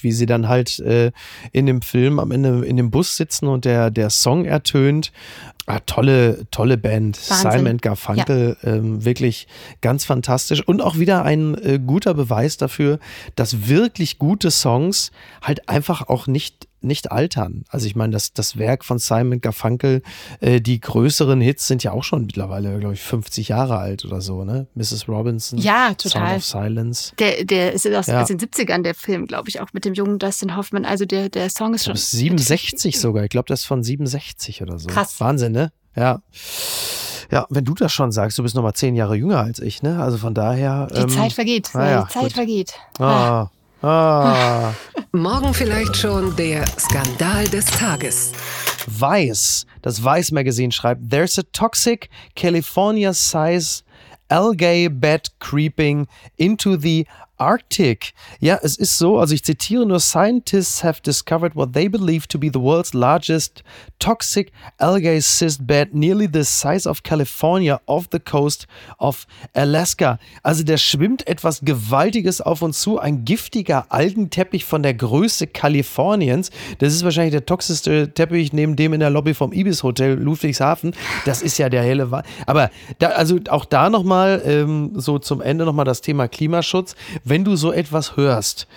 wie 0.04 0.12
sie 0.12 0.26
dann 0.26 0.48
halt 0.48 0.80
äh, 0.80 1.12
in 1.52 1.66
dem 1.66 1.82
Film 1.82 2.20
am 2.20 2.32
Ende 2.32 2.66
in 2.66 2.78
dem 2.78 2.92
Bus 2.92 3.18
sitzen 3.18 3.48
und 3.48 3.66
der, 3.66 3.92
der 3.92 4.10
Song 4.10 4.46
ertönt. 4.46 5.12
Ah, 5.66 5.80
tolle, 5.80 6.46
tolle 6.52 6.78
Band. 6.78 7.18
Wahnsinn. 7.30 7.52
Simon 7.52 7.78
Garfunkel, 7.78 8.58
ja. 8.62 8.70
ähm, 8.70 9.06
wirklich 9.06 9.48
ganz 9.80 10.04
fantastisch. 10.04 10.62
Und 10.68 10.82
auch 10.82 10.98
wieder 10.98 11.24
ein 11.24 11.56
äh, 11.56 11.80
guter 11.80 12.14
Beweis 12.14 12.58
dafür, 12.58 13.00
dass 13.36 13.68
wirklich 13.70 14.20
gute 14.20 14.52
Songs 14.52 15.12
halt 15.42 15.70
einfach 15.70 16.10
auch 16.10 16.28
nicht 16.28 16.68
nicht 16.84 17.12
altern. 17.12 17.64
Also 17.70 17.88
ich 17.88 17.96
meine, 17.96 18.14
das, 18.14 18.34
das 18.34 18.58
Werk 18.58 18.84
von 18.86 19.00
Simon 19.00 19.42
Garfunkel, 19.42 20.02
äh, 20.42 20.62
die 20.62 20.80
größeren 20.80 21.42
Hits 21.42 21.68
sind 21.68 21.84
ja 21.84 21.92
auch 21.92 22.04
schon 22.04 22.26
mittlerweile, 22.26 22.80
glaube 22.80 22.94
ich, 22.94 23.02
50 23.02 23.48
Jahre 23.50 23.78
alt 23.78 24.06
oder 24.06 24.22
so, 24.22 24.44
ne? 24.44 24.68
Mrs. 24.76 25.08
Robinson. 25.08 25.60
Ja, 25.60 25.94
total. 25.94 26.28
Sound 26.28 26.38
of 26.38 26.46
Silence. 26.46 27.12
Der, 27.20 27.46
der 27.46 27.74
ist 27.74 27.88
aus, 27.88 28.08
Ja. 28.08 28.22
aus 28.22 28.28
den 28.28 28.40
70ern, 28.40 28.84
der 28.84 28.96
Film, 28.96 29.26
glaube 29.28 29.50
ich, 29.50 29.62
auch 29.62 29.68
mit 29.74 29.86
dem 29.86 29.94
jungen 29.94 30.20
Dustin 30.20 30.56
Hoffman. 30.56 30.86
Also 30.86 31.06
der, 31.06 31.30
der 31.30 31.50
Song 31.50 31.74
ist 31.74 31.86
schon. 31.86 31.94
glaube, 31.94 32.00
67 32.06 33.00
sogar. 33.00 33.24
Ich 33.24 33.30
glaube, 33.30 33.46
das 33.48 33.62
ist 33.62 33.66
von 33.66 33.84
67 33.84 34.62
oder 34.62 34.80
so. 34.80 34.88
Krass. 34.90 35.20
Wahnsinn, 35.20 35.52
ne? 35.54 35.72
Ja. 35.96 36.22
Ja, 37.32 37.48
wenn 37.50 37.66
du 37.66 37.74
das 37.74 37.92
schon 37.92 38.12
sagst, 38.12 38.38
du 38.38 38.44
bist 38.44 38.54
noch 38.56 38.62
mal 38.64 38.74
zehn 38.74 38.96
Jahre 38.96 39.16
jünger 39.16 39.40
als 39.40 39.60
ich, 39.60 39.82
ne? 39.82 40.02
Also 40.02 40.18
von 40.18 40.34
daher. 40.34 40.88
Die 40.88 41.08
Zeit 41.08 41.34
vergeht. 41.34 41.70
ah 41.74 41.90
ja, 41.90 42.04
die 42.04 42.14
Zeit 42.14 42.24
gut. 42.24 42.34
vergeht. 42.34 42.74
Ah, 43.00 43.04
ah. 43.04 43.52
Morgen 45.12 45.54
vielleicht 45.54 45.98
schon 45.98 46.34
der 46.38 46.66
Skandal 46.80 47.44
des 47.50 47.66
Tages. 47.66 48.32
Weiß, 48.88 49.66
das 49.82 50.02
Weiß 50.02 50.32
Magazine 50.32 50.72
schreibt, 50.72 51.10
there's 51.10 51.38
a 51.38 51.44
toxic 51.52 52.10
California 52.34 53.12
size 53.14 53.84
algae 54.30 54.88
bed 54.88 55.28
creeping 55.40 56.08
into 56.38 56.78
the 56.78 57.06
Arctic. 57.44 58.14
Ja, 58.40 58.58
es 58.64 58.78
ist 58.78 58.98
so, 58.98 59.20
also 59.20 59.34
ich 59.34 59.44
zitiere 59.44 59.86
nur, 59.86 60.00
Scientists 60.00 60.82
have 60.84 61.02
discovered 61.02 61.56
what 61.56 61.74
they 61.74 61.90
believe 61.90 62.28
to 62.28 62.40
be 62.40 62.50
the 62.52 62.60
world's 62.60 62.94
largest 62.94 63.64
toxic 64.00 64.52
algae 64.78 65.20
cyst 65.22 65.68
bed, 65.68 65.94
nearly 65.94 66.28
the 66.32 66.44
size 66.44 66.88
of 66.88 67.04
California 67.04 67.82
off 67.86 68.08
the 68.12 68.20
coast 68.20 68.68
of 68.98 69.26
Alaska. 69.54 70.20
Also 70.42 70.64
der 70.64 70.78
schwimmt 70.78 71.28
etwas 71.28 71.62
Gewaltiges 71.62 72.40
auf 72.40 72.62
uns 72.62 72.80
zu, 72.80 73.00
ein 73.00 73.26
giftiger 73.26 73.86
Algenteppich 73.90 74.64
von 74.64 74.84
der 74.84 74.94
Größe 74.94 75.48
Kaliforniens. 75.48 76.50
Das 76.80 76.94
ist 76.94 77.04
wahrscheinlich 77.04 77.32
der 77.32 77.46
toxischste 77.46 78.14
Teppich 78.14 78.54
neben 78.54 78.76
dem 78.76 78.94
in 78.94 79.00
der 79.00 79.10
Lobby 79.10 79.34
vom 79.34 79.52
Ibis 79.52 79.84
Hotel 79.84 80.14
Ludwigshafen. 80.14 80.96
Das 81.26 81.42
ist 81.42 81.58
ja 81.58 81.70
der 81.70 81.84
helle 81.84 82.12
Wa 82.12 82.24
Aber 82.46 82.70
da, 83.00 83.10
also 83.10 83.40
auch 83.50 83.66
da 83.66 83.90
nochmal, 83.90 84.42
ähm, 84.46 84.92
so 84.96 85.20
zum 85.20 85.42
Ende 85.42 85.66
nochmal 85.66 85.86
das 85.86 86.02
Thema 86.02 86.28
Klimaschutz. 86.28 86.96
Wenn 87.24 87.33
du 87.44 87.56
so 87.56 87.72
etwas 87.72 88.16
hörst, 88.16 88.68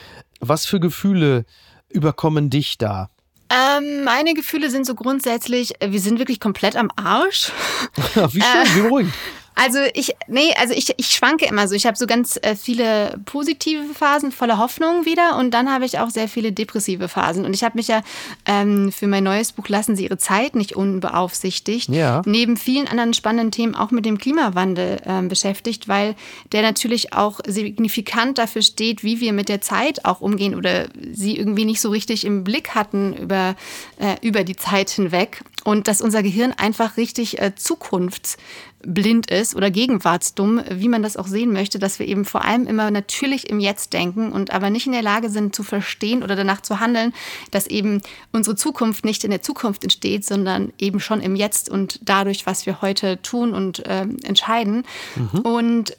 was 0.41 0.65
für 0.65 0.81
Gefühle 0.81 1.45
überkommen 1.91 2.49
dich 2.49 2.79
da? 2.79 3.11
Ähm, 3.49 4.05
meine 4.05 4.35
Gefühle 4.35 4.71
sind 4.71 4.87
so 4.87 4.95
grundsätzlich, 4.95 5.81
äh, 5.81 5.93
wir 5.93 6.01
sind 6.01 6.19
wirklich 6.19 6.41
komplett 6.41 6.77
am 6.77 6.91
Arsch. 6.97 7.53
Wie 8.15 8.43
schön, 8.43 8.75
wie 8.75 8.81
beruhigend. 8.81 9.15
Also 9.59 9.79
ich, 9.95 10.15
nee, 10.29 10.53
also 10.61 10.75
ich, 10.75 10.93
ich 10.99 11.07
schwanke 11.09 11.47
immer 11.47 11.67
so. 11.67 11.75
Ich 11.75 11.87
habe 11.87 11.97
so 11.97 12.07
ganz 12.07 12.39
äh, 12.43 12.55
viele 12.55 13.19
positive 13.25 13.83
Phasen 13.95 14.31
voller 14.31 14.59
Hoffnung 14.59 15.07
wieder 15.07 15.37
und 15.39 15.53
dann 15.53 15.73
habe 15.73 15.87
ich 15.87 15.99
auch 15.99 16.11
sehr 16.11 16.29
viele 16.29 16.53
depressive 16.53 17.09
Phasen. 17.09 17.47
Und 17.47 17.55
ich 17.55 17.65
habe 17.65 17.79
mich 17.79 17.89
ja 17.89 18.03
ähm, 18.45 18.93
für 18.93 19.07
mein 19.07 19.25
neues 19.25 19.53
Buch 19.53 19.69
Lassen 19.69 19.97
Sie 19.97 20.05
Ihre 20.05 20.19
Zeit 20.19 20.55
nicht 20.55 20.77
unbeaufsichtigt, 20.77 21.89
Ja. 21.89 22.21
neben 22.27 22.59
vielen 22.59 22.87
anderen 22.87 23.15
spannenden 23.15 23.51
Themen 23.51 23.75
auch 23.75 23.91
mit 23.91 24.05
dem 24.05 24.19
Klimawandel 24.19 25.01
ähm, 25.07 25.29
beschäftigt, 25.29 25.89
weil 25.89 26.15
der 26.53 26.61
natürlich 26.61 27.15
auch 27.15 27.41
signifikant 27.47 28.37
dafür 28.37 28.61
steht, 28.63 29.03
wie 29.05 29.21
wir 29.21 29.33
mit 29.33 29.49
der 29.49 29.63
Zeit 29.63 30.05
auch 30.05 30.21
umgehen 30.21 30.55
oder 30.55 30.89
sie 31.13 31.37
irgendwie 31.37 31.65
nicht 31.65 31.81
so 31.81 31.89
richtig 31.89 32.27
im 32.27 32.45
Blick 32.45 32.75
hatten 32.75 33.15
über, 33.17 33.57
äh, 33.99 34.17
über 34.21 34.45
die 34.45 34.57
Zeit 34.57 34.91
hinweg. 34.91 35.41
Und 35.65 35.89
dass 35.89 36.01
unser 36.03 36.23
Gehirn 36.23 36.53
einfach 36.53 36.97
richtig 36.97 37.41
äh, 37.41 37.53
zukunftsblind 37.57 39.31
ist 39.31 39.46
oder 39.55 39.71
gegenwartsdumm, 39.71 40.63
wie 40.71 40.89
man 40.89 41.03
das 41.03 41.17
auch 41.17 41.27
sehen 41.27 41.53
möchte, 41.53 41.79
dass 41.79 41.99
wir 41.99 42.07
eben 42.07 42.25
vor 42.25 42.45
allem 42.45 42.67
immer 42.67 42.91
natürlich 42.91 43.49
im 43.51 43.61
Jetzt 43.61 43.93
denken 43.93 44.33
und 44.33 44.53
aber 44.53 44.71
nicht 44.71 44.87
in 44.87 44.93
der 44.93 45.03
Lage 45.03 45.29
sind 45.29 45.55
zu 45.55 45.63
verstehen 45.63 46.23
oder 46.23 46.35
danach 46.37 46.63
zu 46.63 46.81
handeln, 46.81 47.13
dass 47.51 47.67
eben 47.67 48.01
unsere 48.33 48.57
Zukunft 48.57 49.05
nicht 49.05 49.25
in 49.25 49.31
der 49.31 49.43
Zukunft 49.43 49.85
entsteht, 49.85 50.25
sondern 50.25 50.73
eben 50.79 51.01
schon 51.01 51.21
im 51.21 51.37
Jetzt 51.37 51.69
und 51.69 52.01
dadurch, 52.03 52.47
was 52.47 52.67
wir 52.67 52.81
heute 52.83 53.21
tun 53.23 53.53
und 53.53 53.83
ähm, 53.87 54.17
entscheiden. 54.25 54.85
Und 55.43 55.97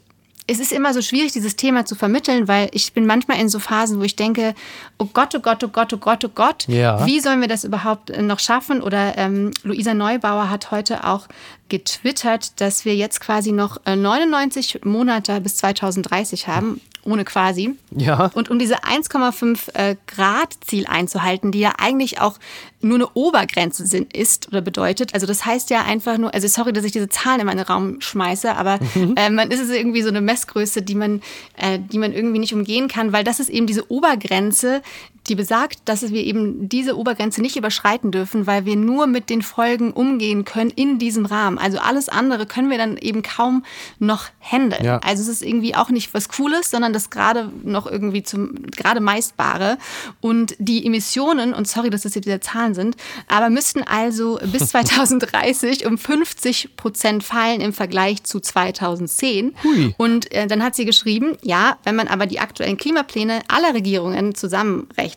es 0.50 0.60
ist 0.60 0.72
immer 0.72 0.94
so 0.94 1.02
schwierig, 1.02 1.34
dieses 1.34 1.58
Thema 1.58 1.86
zu 1.86 1.94
vermitteln, 1.96 2.48
weil 2.48 2.70
ich 2.72 2.94
bin 2.94 3.06
manchmal 3.06 3.40
in 3.40 3.50
so 3.50 3.60
Phasen, 3.60 4.00
wo 4.00 4.04
ich 4.04 4.16
denke, 4.16 4.56
oh 4.98 5.06
Gott, 5.14 5.36
oh 5.36 5.40
Gott, 5.40 5.62
oh 5.64 5.68
Gott, 5.68 5.92
oh 5.94 5.98
Gott, 5.98 6.24
oh 6.24 6.30
Gott, 6.34 6.66
Ja. 6.68 7.06
wie 7.06 7.20
sollen 7.20 7.42
wir 7.42 7.50
das 7.50 7.66
überhaupt 7.66 8.10
äh, 8.10 8.22
noch 8.22 8.40
schaffen? 8.40 8.82
Oder 8.82 9.18
ähm, 9.18 9.52
Luisa 9.64 9.94
Neubauer 9.94 10.50
hat 10.50 10.72
heute 10.72 11.04
auch 11.04 11.28
getwittert, 11.70 12.60
dass 12.62 12.86
wir 12.86 12.96
jetzt 12.96 13.20
quasi 13.20 13.52
noch 13.52 13.78
äh, 13.86 13.96
99 13.96 14.80
Monate 14.86 15.42
bis 15.42 15.58
2030 15.58 16.48
haben, 16.48 16.80
ohne 17.08 17.26
quasi. 17.26 17.76
Ja. 17.96 18.32
Und 18.34 18.50
um 18.50 18.60
diese 18.60 18.84
1,5 18.84 19.74
äh, 19.74 19.96
Grad 20.08 20.54
Ziel 20.66 20.86
einzuhalten, 20.88 21.52
die 21.52 21.60
ja 21.60 21.74
eigentlich 21.80 22.20
auch 22.20 22.38
nur 22.82 22.96
eine 22.96 23.08
Obergrenze 23.14 23.88
sind, 23.88 24.16
ist 24.16 24.50
oder 24.50 24.62
bedeutet. 24.62 25.14
Also 25.14 25.26
das 25.26 25.46
heißt 25.46 25.70
ja 25.70 25.84
einfach 25.84 26.18
nur, 26.18 26.34
also 26.34 26.48
sorry, 26.48 26.74
dass 26.74 26.84
ich 26.84 26.92
diese 26.92 27.10
Zahlen 27.10 27.40
in 27.40 27.46
meinen 27.48 27.62
Raum 27.62 28.02
schmeiße, 28.02 28.54
aber 28.56 28.80
äh, 29.16 29.30
man 29.30 29.50
ist 29.50 29.62
es 29.62 29.70
irgendwie 29.70 30.02
so 30.02 30.10
eine 30.10 30.22
Messgröße, 30.22 30.82
die 30.82 30.96
man, 30.96 31.22
äh, 31.56 31.80
die 31.80 31.98
man 31.98 32.14
irgendwie 32.14 32.40
nicht 32.40 32.54
umgehen 32.54 32.88
kann, 32.88 33.14
weil 33.14 33.24
das 33.24 33.40
ist 33.40 33.50
eben 33.50 33.66
diese 33.66 33.90
Obergrenze, 33.92 34.82
die 35.30 35.36
besagt, 35.36 35.80
dass 35.86 36.10
wir 36.12 36.24
eben 36.24 36.70
diese 36.70 36.98
Obergrenze 36.98 37.42
nicht 37.42 37.58
überschreiten 37.58 38.12
dürfen, 38.12 38.48
weil 38.48 38.66
wir 38.66 38.76
nur 38.76 39.08
mit 39.08 39.30
den 39.30 39.42
Folgen 39.42 39.92
umgehen 39.92 40.46
können 40.46 40.72
in 40.72 41.00
diesem 41.00 41.26
Rahmen. 41.26 41.58
Also 41.58 41.80
alles 41.80 42.10
andere 42.10 42.46
können 42.46 42.70
wir 42.70 42.78
dann 42.78 42.98
eben 42.98 43.24
kaum 43.24 43.64
noch 44.00 44.26
handeln. 44.40 44.84
Ja. 44.84 45.00
Also 45.00 45.24
es 45.24 45.28
ist 45.28 45.44
irgendwie 45.44 45.76
auch 45.76 45.90
nicht 45.90 46.14
was 46.14 46.30
Cooles, 46.30 46.70
sondern 46.70 46.94
das 46.94 47.10
gerade 47.10 47.52
noch 47.64 47.86
irgendwie 47.86 48.24
zum 48.24 48.56
gerade 48.72 49.02
meistbare. 49.02 49.78
Und 50.22 50.56
die 50.60 50.86
Emissionen, 50.86 51.54
und 51.54 51.68
sorry, 51.68 51.90
dass 51.90 52.02
das 52.02 52.16
jetzt 52.16 52.26
wieder 52.26 52.42
Zahlen 52.42 52.74
sind, 52.74 52.96
aber 53.28 53.50
müssten 53.50 53.84
also 53.84 54.40
bis 54.52 54.68
2030 54.70 55.86
um 55.86 55.98
50 55.98 56.76
Prozent 56.78 57.24
fallen 57.24 57.62
im 57.62 57.74
Vergleich 57.74 58.24
zu 58.24 58.40
2010. 58.40 59.56
Hui. 59.64 59.94
Und 59.98 60.32
äh, 60.32 60.48
dann 60.48 60.64
hat 60.64 60.76
sie 60.76 60.86
geschrieben, 60.86 61.38
ja, 61.42 61.78
wenn 61.84 61.96
man 61.96 62.08
aber 62.08 62.26
die 62.26 62.40
aktuellen 62.40 62.78
Klimapläne 62.78 63.42
aller 63.48 63.74
Regierungen 63.74 64.36
zusammenrechnet, 64.36 65.17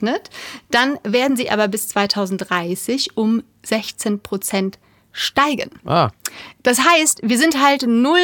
dann 0.70 0.98
werden 1.04 1.36
sie 1.36 1.50
aber 1.50 1.68
bis 1.68 1.88
2030 1.88 3.16
um 3.16 3.42
16 3.64 4.20
Prozent 4.20 4.78
steigen. 5.12 5.70
Ah, 5.84 6.10
Das 6.62 6.80
heißt, 6.80 7.20
wir 7.22 7.38
sind 7.38 7.60
halt 7.60 7.84
null 7.86 8.20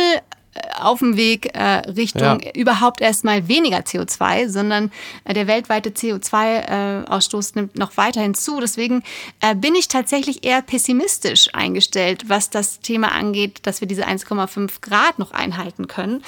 auf 0.81 0.99
dem 1.01 1.16
Weg 1.16 1.55
äh, 1.55 1.88
Richtung 1.90 2.40
Ja. 2.40 2.51
überhaupt 2.55 3.01
erstmal 3.01 3.49
weniger 3.49 3.79
CO2, 3.79 4.49
sondern 4.49 4.90
äh, 5.25 5.35
der 5.35 5.47
weltweite 5.47 5.90
CO2-Ausstoß 5.90 7.53
nimmt 7.55 7.79
noch 7.79 7.97
weiterhin 7.97 8.35
zu. 8.35 8.61
Deswegen 8.61 9.03
äh, 9.40 9.55
bin 9.55 9.75
ich 9.75 9.88
tatsächlich 9.88 10.45
eher 10.45 10.62
pessimistisch 10.62 11.49
eingestellt, 11.55 12.29
was 12.29 12.51
das 12.51 12.81
Thema 12.81 13.12
angeht, 13.12 13.61
dass 13.62 13.81
wir 13.81 13.88
diese 13.88 14.07
1,5 14.07 14.81
Grad 14.81 15.19
noch 15.19 15.31
einhalten 15.33 15.87
können. 15.88 16.23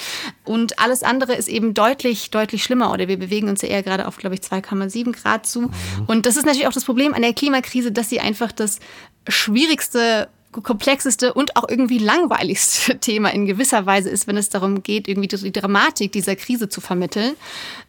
Und 0.44 0.78
alles 0.78 1.02
andere 1.02 1.34
ist 1.34 1.48
eben 1.48 1.74
deutlich, 1.74 2.30
deutlich 2.30 2.64
schlimmer. 2.64 2.92
Oder 2.92 3.08
wir 3.08 3.18
bewegen 3.18 3.48
uns 3.48 3.62
ja 3.62 3.68
eher 3.68 3.82
gerade 3.82 4.06
auf, 4.06 4.16
glaube 4.16 4.34
ich, 4.34 4.40
2,7 4.40 5.12
Grad 5.12 5.46
zu. 5.46 5.70
Und 6.06 6.26
das 6.26 6.36
ist 6.36 6.44
natürlich 6.46 6.66
auch 6.68 6.72
das 6.72 6.84
Problem 6.84 7.14
an 7.14 7.22
der 7.22 7.34
Klimakrise, 7.34 7.92
dass 7.92 8.08
sie 8.08 8.20
einfach 8.20 8.52
das 8.52 8.80
schwierigste 9.28 10.28
komplexeste 10.62 11.34
und 11.34 11.56
auch 11.56 11.68
irgendwie 11.68 11.98
langweiligste 11.98 12.98
Thema 13.00 13.32
in 13.32 13.46
gewisser 13.46 13.86
Weise 13.86 14.10
ist, 14.10 14.26
wenn 14.26 14.36
es 14.36 14.48
darum 14.48 14.82
geht, 14.82 15.08
irgendwie 15.08 15.28
die 15.28 15.52
Dramatik 15.52 16.12
dieser 16.12 16.36
Krise 16.36 16.68
zu 16.68 16.80
vermitteln. 16.80 17.34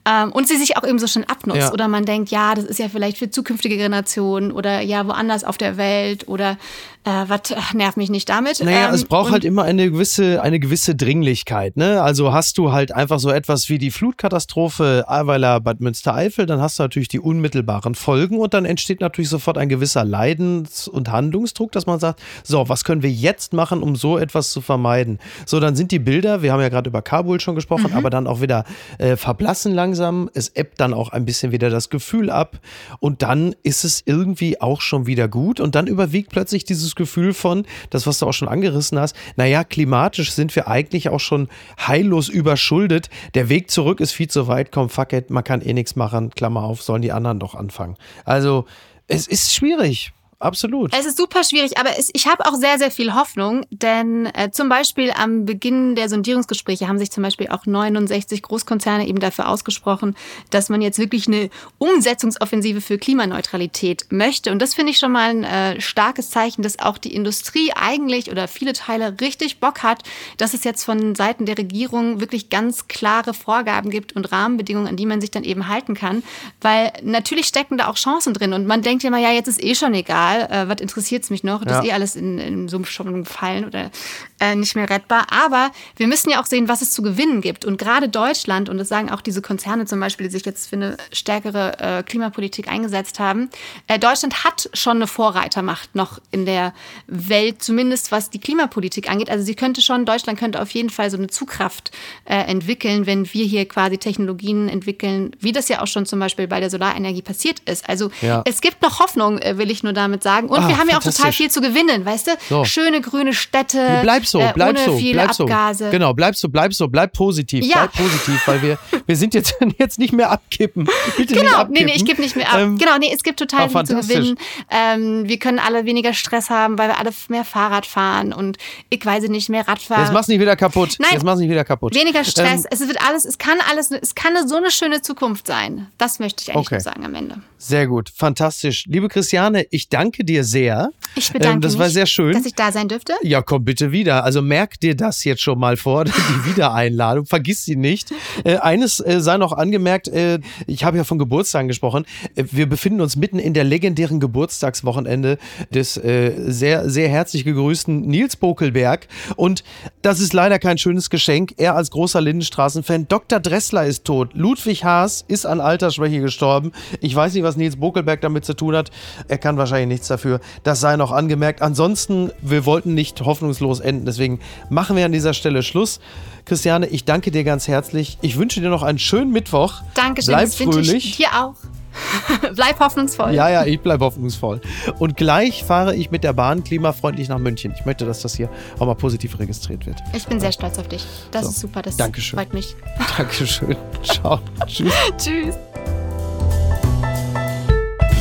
Ähm, 0.05 0.31
und 0.31 0.47
sie 0.47 0.57
sich 0.57 0.77
auch 0.77 0.87
eben 0.87 0.97
so 0.97 1.07
schön 1.07 1.25
abnutzt. 1.25 1.59
Ja. 1.59 1.73
Oder 1.73 1.87
man 1.87 2.05
denkt, 2.05 2.31
ja, 2.31 2.55
das 2.55 2.65
ist 2.65 2.79
ja 2.79 2.87
vielleicht 2.89 3.17
für 3.17 3.29
zukünftige 3.29 3.77
Generationen 3.77 4.51
oder 4.51 4.81
ja, 4.81 5.05
woanders 5.05 5.43
auf 5.43 5.57
der 5.57 5.77
Welt 5.77 6.27
oder 6.27 6.57
äh, 7.03 7.25
was 7.27 7.53
nervt 7.73 7.97
mich 7.97 8.09
nicht 8.09 8.29
damit. 8.29 8.63
Naja, 8.63 8.89
Ähm, 8.89 8.93
es 8.93 9.05
braucht 9.05 9.31
halt 9.31 9.45
immer 9.45 9.63
eine 9.63 9.91
gewisse, 9.91 10.41
eine 10.41 10.59
gewisse 10.59 10.95
Dringlichkeit. 10.95 11.77
Ne? 11.77 12.01
Also 12.01 12.33
hast 12.33 12.57
du 12.57 12.71
halt 12.71 12.93
einfach 12.93 13.19
so 13.19 13.29
etwas 13.29 13.69
wie 13.69 13.77
die 13.77 13.91
Flutkatastrophe 13.91 15.05
Ahrweiler 15.07 15.59
Bad 15.59 15.81
Münstereifel, 15.81 16.45
dann 16.45 16.61
hast 16.61 16.79
du 16.79 16.83
natürlich 16.83 17.07
die 17.09 17.19
unmittelbaren 17.19 17.95
Folgen 17.95 18.37
und 18.37 18.53
dann 18.53 18.65
entsteht 18.65 19.01
natürlich 19.01 19.29
sofort 19.29 19.57
ein 19.57 19.69
gewisser 19.69 20.05
Leidens- 20.05 20.87
und 20.87 21.11
Handlungsdruck, 21.11 21.71
dass 21.71 21.85
man 21.85 21.99
sagt, 21.99 22.21
so, 22.43 22.69
was 22.69 22.83
können 22.83 23.03
wir 23.03 23.11
jetzt 23.11 23.53
machen, 23.53 23.83
um 23.83 23.95
so 23.95 24.17
etwas 24.17 24.51
zu 24.51 24.61
vermeiden? 24.61 25.19
So, 25.45 25.59
dann 25.59 25.75
sind 25.75 25.91
die 25.91 25.99
Bilder, 25.99 26.41
wir 26.41 26.53
haben 26.53 26.61
ja 26.61 26.69
gerade 26.69 26.89
über 26.89 27.01
Kabul 27.01 27.39
schon 27.39 27.55
gesprochen, 27.55 27.93
aber 27.93 28.09
dann 28.09 28.27
auch 28.27 28.41
wieder 28.41 28.63
äh, 28.97 29.15
verblassen 29.15 29.73
langsam. 29.73 29.88
Es 30.33 30.49
ebbt 30.55 30.79
dann 30.79 30.93
auch 30.93 31.09
ein 31.09 31.25
bisschen 31.25 31.51
wieder 31.51 31.69
das 31.69 31.89
Gefühl 31.89 32.29
ab 32.29 32.59
und 32.99 33.21
dann 33.21 33.55
ist 33.63 33.83
es 33.83 34.03
irgendwie 34.05 34.61
auch 34.61 34.81
schon 34.81 35.05
wieder 35.05 35.27
gut 35.27 35.59
und 35.59 35.75
dann 35.75 35.87
überwiegt 35.87 36.29
plötzlich 36.29 36.63
dieses 36.63 36.95
Gefühl 36.95 37.33
von, 37.33 37.65
das, 37.89 38.07
was 38.07 38.19
du 38.19 38.27
auch 38.27 38.33
schon 38.33 38.47
angerissen 38.47 38.99
hast, 38.99 39.15
naja, 39.35 39.63
klimatisch 39.63 40.31
sind 40.31 40.55
wir 40.55 40.67
eigentlich 40.67 41.09
auch 41.09 41.19
schon 41.19 41.47
heillos 41.79 42.29
überschuldet. 42.29 43.09
Der 43.33 43.49
Weg 43.49 43.71
zurück 43.71 43.99
ist 43.99 44.11
viel 44.11 44.29
zu 44.29 44.47
weit, 44.47 44.71
komm, 44.71 44.89
fuck 44.89 45.13
it, 45.13 45.29
man 45.29 45.43
kann 45.43 45.61
eh 45.61 45.73
nichts 45.73 45.95
machen, 45.95 46.29
Klammer 46.31 46.63
auf, 46.63 46.81
sollen 46.81 47.01
die 47.01 47.11
anderen 47.11 47.39
doch 47.39 47.55
anfangen. 47.55 47.95
Also, 48.25 48.65
es 49.07 49.27
ist 49.27 49.53
schwierig. 49.53 50.13
Absolut. 50.39 50.93
Es 50.93 51.05
ist 51.05 51.17
super 51.17 51.43
schwierig, 51.43 51.77
aber 51.77 51.97
es, 51.97 52.09
ich 52.13 52.27
habe 52.27 52.45
auch 52.45 52.55
sehr, 52.55 52.77
sehr 52.77 52.91
viel 52.91 53.13
Hoffnung, 53.13 53.65
denn 53.69 54.25
äh, 54.27 54.51
zum 54.51 54.69
Beispiel 54.69 55.11
am 55.11 55.45
Beginn 55.45 55.95
der 55.95 56.09
Sondierungsgespräche 56.09 56.87
haben 56.87 56.97
sich 56.97 57.11
zum 57.11 57.23
Beispiel 57.23 57.49
auch 57.49 57.65
69 57.65 58.41
Großkonzerne 58.41 59.07
eben 59.07 59.19
dafür 59.19 59.49
ausgesprochen, 59.49 60.15
dass 60.49 60.69
man 60.69 60.81
jetzt 60.81 60.99
wirklich 60.99 61.27
eine 61.27 61.49
Umsetzungsoffensive 61.77 62.81
für 62.81 62.97
Klimaneutralität 62.97 64.07
möchte. 64.09 64.51
Und 64.51 64.61
das 64.61 64.73
finde 64.73 64.91
ich 64.91 64.97
schon 64.97 65.11
mal 65.11 65.29
ein 65.29 65.43
äh, 65.43 65.81
starkes 65.81 66.29
Zeichen, 66.29 66.61
dass 66.61 66.79
auch 66.79 66.97
die 66.97 67.13
Industrie 67.13 67.71
eigentlich 67.75 68.31
oder 68.31 68.47
viele 68.47 68.73
Teile 68.73 69.15
richtig 69.21 69.59
Bock 69.59 69.83
hat, 69.83 70.03
dass 70.37 70.53
es 70.53 70.63
jetzt 70.63 70.83
von 70.83 71.15
Seiten 71.15 71.45
der 71.45 71.57
Regierung 71.57 72.19
wirklich 72.19 72.49
ganz 72.49 72.87
klare 72.87 73.33
Vorgaben 73.33 73.89
gibt 73.89 74.15
und 74.15 74.31
Rahmenbedingungen, 74.31 74.87
an 74.87 74.95
die 74.95 75.05
man 75.05 75.21
sich 75.21 75.31
dann 75.31 75.43
eben 75.43 75.67
halten 75.67 75.95
kann. 75.95 76.23
Weil 76.61 76.93
natürlich 77.03 77.47
stecken 77.47 77.77
da 77.77 77.87
auch 77.87 77.95
Chancen 77.95 78.33
drin 78.33 78.53
und 78.53 78.65
man 78.65 78.81
denkt 78.81 79.03
ja 79.03 79.09
immer, 79.09 79.19
ja, 79.19 79.31
jetzt 79.31 79.47
ist 79.47 79.63
eh 79.63 79.75
schon 79.75 79.93
egal, 79.93 80.28
äh, 80.37 80.67
was 80.69 80.79
interessiert 80.81 81.23
es 81.23 81.29
mich 81.29 81.43
noch, 81.43 81.63
das 81.63 81.73
Ja. 81.77 81.79
ist 81.81 81.87
eh 81.87 81.91
alles 81.93 82.15
in, 82.15 82.37
in 82.39 82.69
einem 82.69 82.85
schon 82.85 83.23
gefallen 83.23 83.65
oder 83.65 83.91
äh, 84.39 84.55
nicht 84.55 84.75
mehr 84.75 84.89
rettbar. 84.89 85.27
Aber 85.31 85.71
wir 85.97 86.07
müssen 86.07 86.29
ja 86.29 86.41
auch 86.41 86.45
sehen, 86.45 86.67
was 86.67 86.81
es 86.81 86.91
zu 86.91 87.01
gewinnen 87.01 87.41
gibt. 87.41 87.65
Und 87.65 87.77
gerade 87.77 88.09
Deutschland, 88.09 88.69
und 88.69 88.77
das 88.77 88.87
sagen 88.89 89.09
auch 89.09 89.21
diese 89.21 89.41
Konzerne 89.41 89.85
zum 89.85 89.99
Beispiel, 89.99 90.27
die 90.27 90.31
sich 90.33 90.45
jetzt 90.45 90.69
für 90.69 90.75
eine 90.77 90.97
stärkere 91.11 91.79
äh, 91.79 92.03
Klimapolitik 92.03 92.67
eingesetzt 92.69 93.19
haben, 93.19 93.49
äh, 93.87 93.99
Deutschland 93.99 94.43
hat 94.43 94.69
schon 94.73 94.97
eine 94.97 95.07
Vorreitermacht 95.07 95.95
noch 95.95 96.19
in 96.31 96.45
der 96.45 96.73
Welt, 97.07 97.61
zumindest 97.63 98.11
was 98.11 98.29
die 98.29 98.39
Klimapolitik 98.39 99.09
angeht. 99.09 99.29
Also 99.29 99.43
sie 99.43 99.55
könnte 99.55 99.81
schon, 99.81 100.05
Deutschland 100.05 100.39
könnte 100.39 100.61
auf 100.61 100.69
jeden 100.71 100.89
Fall 100.89 101.09
so 101.11 101.17
eine 101.17 101.27
Zugkraft 101.27 101.91
äh, 102.25 102.35
entwickeln, 102.35 103.05
wenn 103.05 103.31
wir 103.33 103.45
hier 103.45 103.67
quasi 103.67 103.97
Technologien 103.97 104.69
entwickeln, 104.69 105.35
wie 105.39 105.51
das 105.51 105.67
ja 105.69 105.81
auch 105.81 105.87
schon 105.87 106.05
zum 106.05 106.19
Beispiel 106.19 106.47
bei 106.47 106.59
der 106.59 106.69
Solarenergie 106.69 107.21
passiert 107.21 107.59
ist. 107.61 107.87
Also 107.89 108.09
Ja. 108.21 108.43
es 108.45 108.61
gibt 108.61 108.81
noch 108.81 108.99
Hoffnung, 108.99 109.39
äh, 109.39 109.57
will 109.57 109.69
ich 109.71 109.83
nur 109.83 109.93
damit 109.93 110.18
sagen. 110.23 110.47
Und 110.49 110.59
Ah, 110.59 110.67
wir 110.67 110.77
haben 110.77 110.89
ja 110.89 110.97
auch 110.97 111.03
total 111.03 111.31
viel 111.31 111.49
zu 111.51 111.61
gewinnen, 111.61 112.05
weißt 112.05 112.27
du? 112.27 112.31
So. 112.49 112.65
Schöne 112.65 113.01
grüne 113.01 113.33
Städte, 113.33 113.99
Bleib 114.01 114.25
so, 114.25 114.39
äh, 114.39 114.51
bleib 114.53 114.69
ohne 114.69 114.85
so, 114.85 114.97
bleib 115.11 115.33
so. 115.33 115.43
Abgase. 115.43 115.89
Genau, 115.89 116.13
bleib 116.13 116.35
so, 116.35 116.49
bleib 116.49 116.73
so, 116.73 116.87
bleib 116.87 117.13
positiv, 117.13 117.65
Ja. 117.65 117.87
bleib 117.87 117.93
positiv, 117.93 118.41
weil 118.47 118.61
wir, 118.61 118.77
wir 119.05 119.15
sind 119.15 119.33
jetzt, 119.33 119.55
jetzt 119.77 119.99
nicht 119.99 120.13
mehr 120.13 120.31
abkippen. 120.31 120.87
Bitte 121.17 121.33
nicht 121.33 121.41
Genau, 121.41 121.51
nee, 121.51 121.55
abkippen. 121.61 121.85
nee, 121.85 121.93
ich 121.95 122.05
gebe 122.05 122.21
nicht 122.21 122.35
mehr 122.35 122.51
ab. 122.51 122.59
Ähm, 122.59 122.77
genau, 122.77 122.97
nee, 122.97 123.11
es 123.13 123.23
gibt 123.23 123.39
total 123.39 123.63
ah, 123.65 123.69
viel 123.69 123.83
zu 123.85 123.95
gewinnen. 123.95 124.37
Ähm, 124.69 125.27
wir 125.27 125.39
können 125.39 125.59
alle 125.59 125.85
weniger 125.85 126.13
Stress 126.13 126.49
haben, 126.49 126.77
weil 126.77 126.89
wir 126.89 126.97
alle 126.99 127.11
mehr 127.29 127.45
Fahrrad 127.45 127.85
fahren 127.85 128.33
und 128.33 128.57
ich 128.89 129.05
weiß 129.05 129.23
nicht, 129.29 129.49
mehr 129.49 129.67
Radfahren. 129.67 130.03
Jetzt 130.03 130.13
mach's 130.13 130.27
nicht 130.27 130.39
wieder 130.39 130.55
kaputt. 130.55 130.95
Nein. 130.99 131.09
Jetzt 131.13 131.23
mach's 131.23 131.39
nicht 131.39 131.49
wieder 131.49 131.63
kaputt. 131.65 131.93
Weniger 131.95 132.23
Stress. 132.23 132.61
Ähm, 132.65 132.67
es 132.71 132.79
wird 132.87 132.97
alles, 133.07 133.25
es 133.25 133.37
kann 133.37 133.57
alles, 133.69 133.91
es 133.91 134.15
kann 134.15 134.35
eine, 134.35 134.47
so 134.47 134.55
eine 134.55 134.71
schöne 134.71 135.01
Zukunft 135.01 135.47
sein. 135.47 135.87
Das 135.97 136.19
möchte 136.19 136.43
ich 136.43 136.49
eigentlich 136.55 136.67
Okay. 136.67 136.75
nur 136.75 136.81
sagen 136.81 137.05
am 137.05 137.15
Ende. 137.15 137.37
sehr 137.57 137.87
gut, 137.87 138.09
fantastisch. 138.15 138.85
Liebe 138.87 139.07
Christiane, 139.09 139.65
ich 139.71 139.89
danke 139.89 140.08
dir 140.17 140.43
sehr. 140.43 140.91
Ich 141.15 141.31
bedanke 141.31 141.55
Ähm, 141.55 141.61
das 141.61 141.73
mich, 141.73 141.79
war 141.79 141.89
sehr 141.89 142.05
schön. 142.05 142.33
dass 142.33 142.45
ich 142.45 142.53
da 142.53 142.71
sein 142.71 142.87
dürfte. 142.87 143.13
Ja, 143.23 143.41
komm 143.41 143.65
bitte 143.65 143.91
wieder. 143.91 144.23
Also 144.23 144.41
merk 144.41 144.79
dir 144.79 144.95
das 144.95 145.23
jetzt 145.23 145.41
schon 145.41 145.59
mal 145.59 145.77
vor, 145.77 146.05
die 146.05 146.11
Wiedereinladung. 146.45 147.25
Vergiss 147.25 147.65
sie 147.65 147.75
nicht. 147.75 148.11
Äh, 148.43 148.57
eines 148.57 148.99
äh, 148.99 149.19
sei 149.21 149.37
noch 149.37 149.53
angemerkt, 149.53 150.07
äh, 150.07 150.39
ich 150.67 150.83
habe 150.83 150.97
ja 150.97 151.03
von 151.03 151.17
Geburtstagen 151.17 151.67
gesprochen. 151.67 152.05
Äh, 152.35 152.43
wir 152.51 152.67
befinden 152.67 153.01
uns 153.01 153.15
mitten 153.15 153.39
in 153.39 153.53
der 153.53 153.63
legendären 153.63 154.19
Geburtstagswochenende 154.19 155.37
des 155.73 155.97
äh, 155.97 156.33
sehr, 156.47 156.89
sehr 156.89 157.09
herzlich 157.09 157.43
gegrüßten 157.43 158.01
Nils 158.01 158.35
Bokelberg. 158.35 159.07
Und 159.35 159.63
das 160.01 160.19
ist 160.19 160.33
leider 160.33 160.59
kein 160.59 160.77
schönes 160.77 161.09
Geschenk. 161.09 161.53
Er 161.57 161.75
als 161.75 161.91
großer 161.91 162.21
Lindenstraßen-Fan. 162.21 163.07
Dr. 163.07 163.39
Dressler 163.39 163.85
ist 163.85 164.03
tot. 164.05 164.31
Ludwig 164.33 164.83
Haas 164.83 165.23
ist 165.27 165.45
an 165.45 165.59
Altersschwäche 165.59 166.19
gestorben. 166.21 166.71
Ich 167.01 167.15
weiß 167.15 167.33
nicht, 167.33 167.43
was 167.43 167.57
Nils 167.57 167.77
Bokelberg 167.77 168.21
damit 168.21 168.45
zu 168.45 168.53
tun 168.53 168.75
hat. 168.75 168.91
Er 169.27 169.37
kann 169.37 169.57
wahrscheinlich 169.57 169.89
nichts 169.99 170.07
dafür. 170.07 170.39
Das 170.63 170.79
sei 170.79 170.95
noch 170.95 171.11
angemerkt. 171.11 171.61
Ansonsten, 171.61 172.31
wir 172.41 172.65
wollten 172.65 172.93
nicht 172.93 173.21
hoffnungslos 173.21 173.79
enden. 173.81 174.05
Deswegen 174.05 174.39
machen 174.69 174.95
wir 174.95 175.05
an 175.05 175.11
dieser 175.11 175.33
Stelle 175.33 175.61
Schluss. 175.63 175.99
Christiane, 176.45 176.87
ich 176.87 177.05
danke 177.05 177.31
dir 177.31 177.43
ganz 177.43 177.67
herzlich. 177.67 178.17
Ich 178.21 178.37
wünsche 178.37 178.61
dir 178.61 178.69
noch 178.69 178.83
einen 178.83 178.99
schönen 178.99 179.31
Mittwoch. 179.31 179.81
Dankeschön. 179.93 180.33
Bleib 180.33 180.45
das 180.45 180.59
wünsche 180.59 180.79
ich 180.79 180.87
fröhlich. 180.87 181.17
dir 181.17 181.27
auch. 181.35 181.53
Bleib 182.55 182.79
hoffnungsvoll. 182.79 183.33
Ja, 183.33 183.49
ja, 183.49 183.65
ich 183.65 183.79
bleibe 183.81 184.05
hoffnungsvoll. 184.05 184.61
Und 184.99 185.17
gleich 185.17 185.63
fahre 185.63 185.95
ich 185.95 186.11
mit 186.11 186.23
der 186.23 186.33
Bahn 186.33 186.63
klimafreundlich 186.63 187.27
nach 187.29 187.39
München. 187.39 187.73
Ich 187.77 187.85
möchte, 187.85 188.05
dass 188.05 188.21
das 188.21 188.35
hier 188.35 188.49
auch 188.77 188.85
mal 188.85 188.95
positiv 188.95 189.37
registriert 189.39 189.85
wird. 189.85 189.97
Ich 190.13 190.25
bin 190.25 190.39
sehr 190.39 190.51
stolz 190.51 190.77
auf 190.79 190.87
dich. 190.87 191.05
Das 191.31 191.43
So. 191.43 191.49
ist 191.49 191.59
super. 191.59 191.81
Das 191.81 191.97
Dankeschön. 191.97 192.37
freut 192.39 192.53
mich. 192.53 192.75
Dankeschön. 193.17 193.75
Ciao. 194.03 194.39
Tschüss. 194.67 194.93
Tschüss. 195.17 195.55